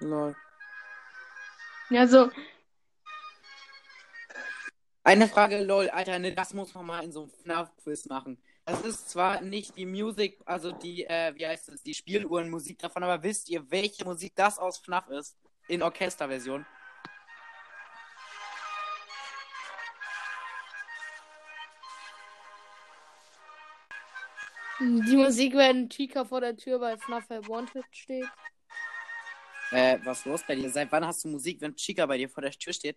lol 0.00 0.36
Ja, 1.90 2.06
so. 2.06 2.30
Eine 5.02 5.26
Frage, 5.26 5.64
lol, 5.64 5.88
Alter, 5.88 6.18
ne, 6.18 6.34
das 6.34 6.52
muss 6.52 6.74
man 6.74 6.84
mal 6.84 7.02
in 7.02 7.12
so 7.12 7.22
einem 7.22 7.30
FNAF-Quiz 7.30 8.06
machen. 8.06 8.38
Das 8.66 8.82
ist 8.82 9.08
zwar 9.08 9.40
nicht 9.40 9.76
die 9.76 9.86
Musik, 9.86 10.38
also 10.44 10.70
die, 10.70 11.04
äh, 11.06 11.34
wie 11.34 11.46
heißt 11.46 11.70
es, 11.70 11.82
die 11.82 11.94
Spieluhrenmusik 11.94 12.78
davon, 12.78 13.02
aber 13.02 13.22
wisst 13.22 13.48
ihr, 13.48 13.70
welche 13.70 14.04
Musik 14.04 14.34
das 14.36 14.58
aus 14.58 14.76
FNAF 14.76 15.08
ist? 15.08 15.38
In 15.68 15.82
Orchesterversion. 15.82 16.64
Die 24.80 25.16
Musik, 25.16 25.54
wenn 25.54 25.88
Chica 25.90 26.24
vor 26.24 26.40
der 26.40 26.56
Tür 26.56 26.78
bei 26.78 26.96
FNAF 26.96 27.28
Wanted 27.28 27.84
steht. 27.90 28.28
Äh, 29.72 29.98
was 30.04 30.20
ist 30.20 30.26
los 30.26 30.42
bei 30.46 30.54
dir? 30.54 30.70
Seit 30.70 30.90
wann 30.92 31.04
hast 31.04 31.24
du 31.24 31.28
Musik, 31.28 31.60
wenn 31.60 31.74
Chica 31.76 32.06
bei 32.06 32.16
dir 32.16 32.28
vor 32.28 32.42
der 32.42 32.52
Tür 32.52 32.72
steht? 32.72 32.96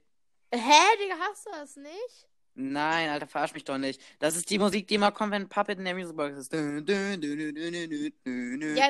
Hä, 0.54 0.98
Digga, 1.02 1.16
hast 1.20 1.46
du 1.46 1.52
das 1.52 1.76
nicht? 1.76 2.28
Nein, 2.54 3.10
Alter, 3.10 3.28
verarsch 3.28 3.54
mich 3.54 3.64
doch 3.64 3.78
nicht. 3.78 4.02
Das 4.20 4.36
ist 4.36 4.50
die 4.50 4.60
Musik, 4.60 4.88
die 4.88 4.96
immer 4.96 5.12
kommt, 5.12 5.32
wenn 5.32 5.50
Puppet 5.50 5.80
in 5.80 5.86
der 5.86 5.96
Musicbox 5.96 6.38
ist. 6.38 6.54
Ja, 6.54 6.82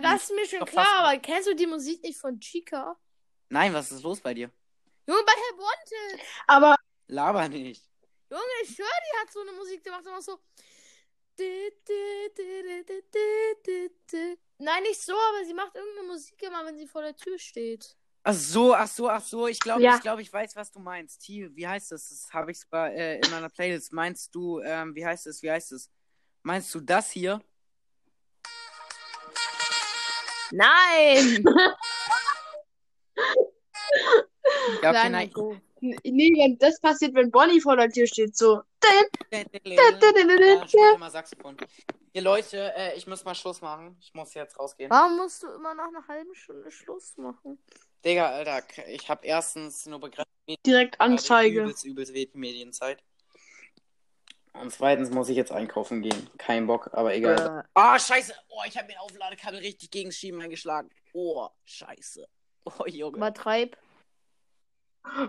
das 0.01 0.23
ist 0.23 0.35
mir 0.35 0.47
schon 0.47 0.65
klar, 0.65 0.87
aber 0.99 1.17
kennst 1.19 1.47
du 1.47 1.55
die 1.55 1.67
Musik 1.67 2.03
nicht 2.03 2.19
von 2.19 2.39
Chica? 2.39 2.97
Nein, 3.51 3.73
was 3.73 3.91
ist 3.91 4.03
los 4.03 4.21
bei 4.21 4.33
dir? 4.33 4.49
Junge, 5.05 5.23
bei 5.25 5.33
Help 5.33 5.57
Wanted! 5.59 6.25
aber 6.47 6.75
Laber 7.07 7.49
nicht. 7.49 7.83
Junge, 8.29 8.43
ich 8.63 8.73
schwör, 8.73 8.85
die 8.85 9.19
hat 9.19 9.31
so 9.31 9.41
eine 9.41 9.51
Musik, 9.51 9.83
die 9.83 9.89
macht 9.89 10.05
immer 10.05 10.21
so. 10.21 10.39
Nein, 14.57 14.83
nicht 14.83 15.01
so, 15.01 15.13
aber 15.13 15.43
sie 15.45 15.53
macht 15.53 15.75
irgendeine 15.75 16.07
Musik 16.07 16.41
immer, 16.41 16.65
wenn 16.65 16.77
sie 16.77 16.87
vor 16.87 17.01
der 17.01 17.13
Tür 17.15 17.37
steht. 17.37 17.97
Ach 18.23 18.33
so, 18.33 18.73
ach 18.73 18.87
so, 18.87 19.09
ach 19.09 19.21
so. 19.21 19.47
Ich 19.47 19.59
glaube, 19.59 19.81
Ja. 19.81 19.95
ich 19.95 20.01
glaube, 20.01 20.21
ich 20.21 20.31
weiß, 20.31 20.55
was 20.55 20.71
du 20.71 20.79
meinst. 20.79 21.21
T, 21.25 21.49
wie 21.53 21.67
heißt 21.67 21.91
das? 21.91 22.07
Das 22.07 22.31
habe 22.31 22.51
ich 22.51 22.59
sogar 22.59 22.91
äh, 22.91 23.19
in 23.19 23.31
meiner 23.31 23.49
Playlist. 23.49 23.91
Meinst 23.91 24.33
du, 24.33 24.61
ähm, 24.61 24.95
wie 24.95 25.05
heißt 25.05 25.27
es? 25.27 25.41
Wie 25.41 25.51
heißt 25.51 25.73
es? 25.73 25.89
Meinst 26.43 26.73
du 26.73 26.79
das 26.79 27.11
hier? 27.11 27.41
Nein! 30.51 31.43
Ja, 34.81 34.91
okay, 34.91 35.09
nein. 35.09 35.31
Go. 35.31 35.55
nee, 35.79 36.33
wenn 36.37 36.57
das 36.57 36.79
passiert, 36.79 37.13
wenn 37.13 37.31
Bonnie 37.31 37.61
vor 37.61 37.75
der 37.77 37.89
Tür 37.89 38.07
steht, 38.07 38.35
so. 38.35 38.61
Ja, 39.65 40.67
spiel 40.67 40.97
mal 40.97 41.09
Saxophon. 41.11 41.57
Ihr 42.13 42.21
Leute, 42.21 42.73
äh, 42.75 42.95
ich 42.97 43.07
muss 43.07 43.23
mal 43.23 43.35
Schluss 43.35 43.61
machen. 43.61 43.95
Ich 44.01 44.13
muss 44.13 44.33
jetzt 44.33 44.59
rausgehen. 44.59 44.91
Warum 44.91 45.17
musst 45.17 45.43
du 45.43 45.47
immer 45.47 45.73
nach 45.73 45.87
einer 45.87 46.05
halben 46.07 46.35
Stunde 46.35 46.69
Schluss 46.69 47.15
machen? 47.17 47.57
Digga, 48.03 48.31
Alter, 48.31 48.63
ich 48.87 49.09
habe 49.09 49.25
erstens 49.25 49.85
nur 49.85 49.99
begrenzt 49.99 50.29
Direkt 50.65 50.99
Anzeige. 50.99 51.61
übelst, 51.61 51.85
übelst 51.85 52.13
wenig 52.13 52.33
Medienzeit. 52.33 53.03
Und 54.53 54.71
zweitens 54.71 55.09
muss 55.11 55.29
ich 55.29 55.37
jetzt 55.37 55.51
einkaufen 55.51 56.01
gehen. 56.01 56.29
Kein 56.37 56.67
Bock, 56.67 56.89
aber 56.91 57.15
egal. 57.15 57.63
Ah, 57.73 57.97
scheiße. 57.97 58.33
Oh, 58.49 58.61
ich 58.67 58.77
habe 58.77 58.87
mir 58.87 58.99
Aufladekabel 58.99 59.59
richtig 59.59 59.91
gegen 59.91 60.09
das 60.09 60.17
Schieben 60.17 60.41
eingeschlagen. 60.41 60.89
Oh, 61.13 61.47
scheiße. 61.63 62.27
Oh, 62.65 62.85
Junge. 62.85 63.17
Übertreib. 63.17 63.77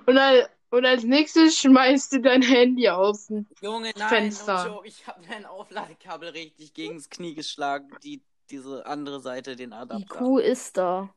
Und, 0.07 0.19
als, 0.19 0.49
und 0.71 0.85
als 0.85 1.05
nächstes 1.05 1.59
schmeißt 1.59 2.13
du 2.13 2.21
dein 2.21 2.43
Handy 2.43 2.89
auf 2.89 3.27
den 3.27 3.49
Junge, 3.61 3.93
nein, 3.97 4.09
Fenster. 4.09 4.69
no. 4.69 4.83
Ich 4.85 5.07
habe 5.07 5.21
mir 5.27 5.37
ein 5.37 5.47
Aufladekabel 5.47 6.31
richtig 6.31 6.75
gegen 6.75 6.97
das 6.97 7.09
Knie 7.09 7.35
geschlagen. 7.35 7.91
Die, 8.03 8.23
diese 8.51 8.85
andere 8.87 9.21
Seite, 9.21 9.57
den 9.57 9.71
Die 9.71 9.77
Adapter. 9.77 10.19
Kuh 10.19 10.39
ist 10.39 10.77
da. 10.77 11.15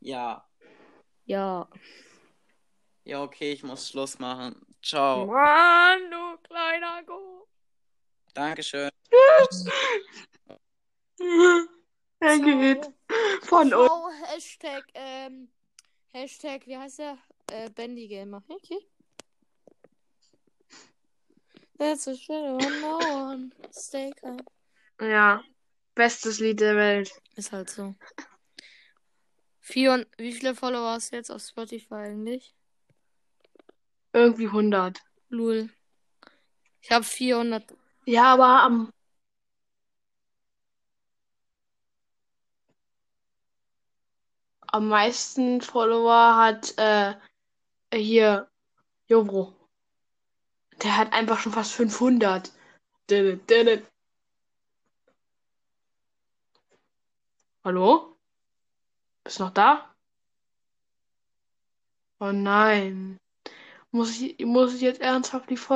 Ja. 0.00 0.46
Ja. 1.24 1.68
Ja, 3.04 3.22
okay, 3.22 3.52
ich 3.52 3.62
muss 3.62 3.88
Schluss 3.88 4.18
machen. 4.18 4.66
Ciao. 4.82 5.26
Mann, 5.26 6.10
du 6.10 6.38
kleiner 6.48 7.02
Go. 7.04 7.46
Dankeschön. 8.34 8.90
Er 12.18 12.38
geht 12.38 12.90
von 13.42 13.72
uns. 13.72 13.90
Hashtag, 14.28 14.84
ähm, 14.94 15.48
Hashtag, 16.12 16.66
wie 16.66 16.76
heißt 16.76 16.98
der? 16.98 17.18
Äh, 17.50 17.70
Bendy 17.70 18.08
Gamer. 18.08 18.42
Okay. 18.48 18.78
That's 21.78 22.06
a 22.06 22.16
shadow 22.16 22.56
on 22.56 22.80
no 22.80 22.98
one. 22.98 23.52
Stay 23.70 24.12
calm. 24.20 24.40
Ja. 25.00 25.42
Bestes 25.94 26.40
Lied 26.40 26.60
der 26.60 26.76
Welt. 26.76 27.10
Ist 27.36 27.52
halt 27.52 27.70
so. 27.70 27.94
Vier 29.60 29.92
und, 29.92 30.06
wie 30.18 30.32
viele 30.32 30.54
Follower 30.54 30.92
hast 30.92 31.12
du 31.12 31.16
jetzt 31.16 31.30
auf 31.30 31.42
Spotify 31.42 31.94
eigentlich? 31.94 32.54
Irgendwie 34.12 34.46
100. 34.46 35.02
Lul. 35.28 35.70
Ich 36.80 36.90
habe 36.90 37.04
400. 37.04 37.64
Ja, 38.04 38.34
aber 38.34 38.62
am. 38.62 38.90
Am 44.68 44.88
meisten 44.88 45.60
Follower 45.60 46.36
hat 46.36 46.74
äh, 46.76 47.14
hier 47.92 48.48
Jovro. 49.08 49.54
Der 50.82 50.96
hat 50.96 51.12
einfach 51.12 51.38
schon 51.38 51.52
fast 51.52 51.72
500. 51.72 52.52
Didit, 53.10 53.48
didit. 53.48 53.86
Hallo? 57.64 58.16
Bist 59.24 59.40
noch 59.40 59.50
da? 59.50 59.92
Oh 62.20 62.32
nein. 62.32 63.18
Muss 63.90 64.20
ich, 64.20 64.38
muss 64.44 64.74
ich 64.74 64.82
jetzt 64.82 65.00
ernsthaft 65.00 65.50
die 65.50 65.56
Folge 65.56 65.74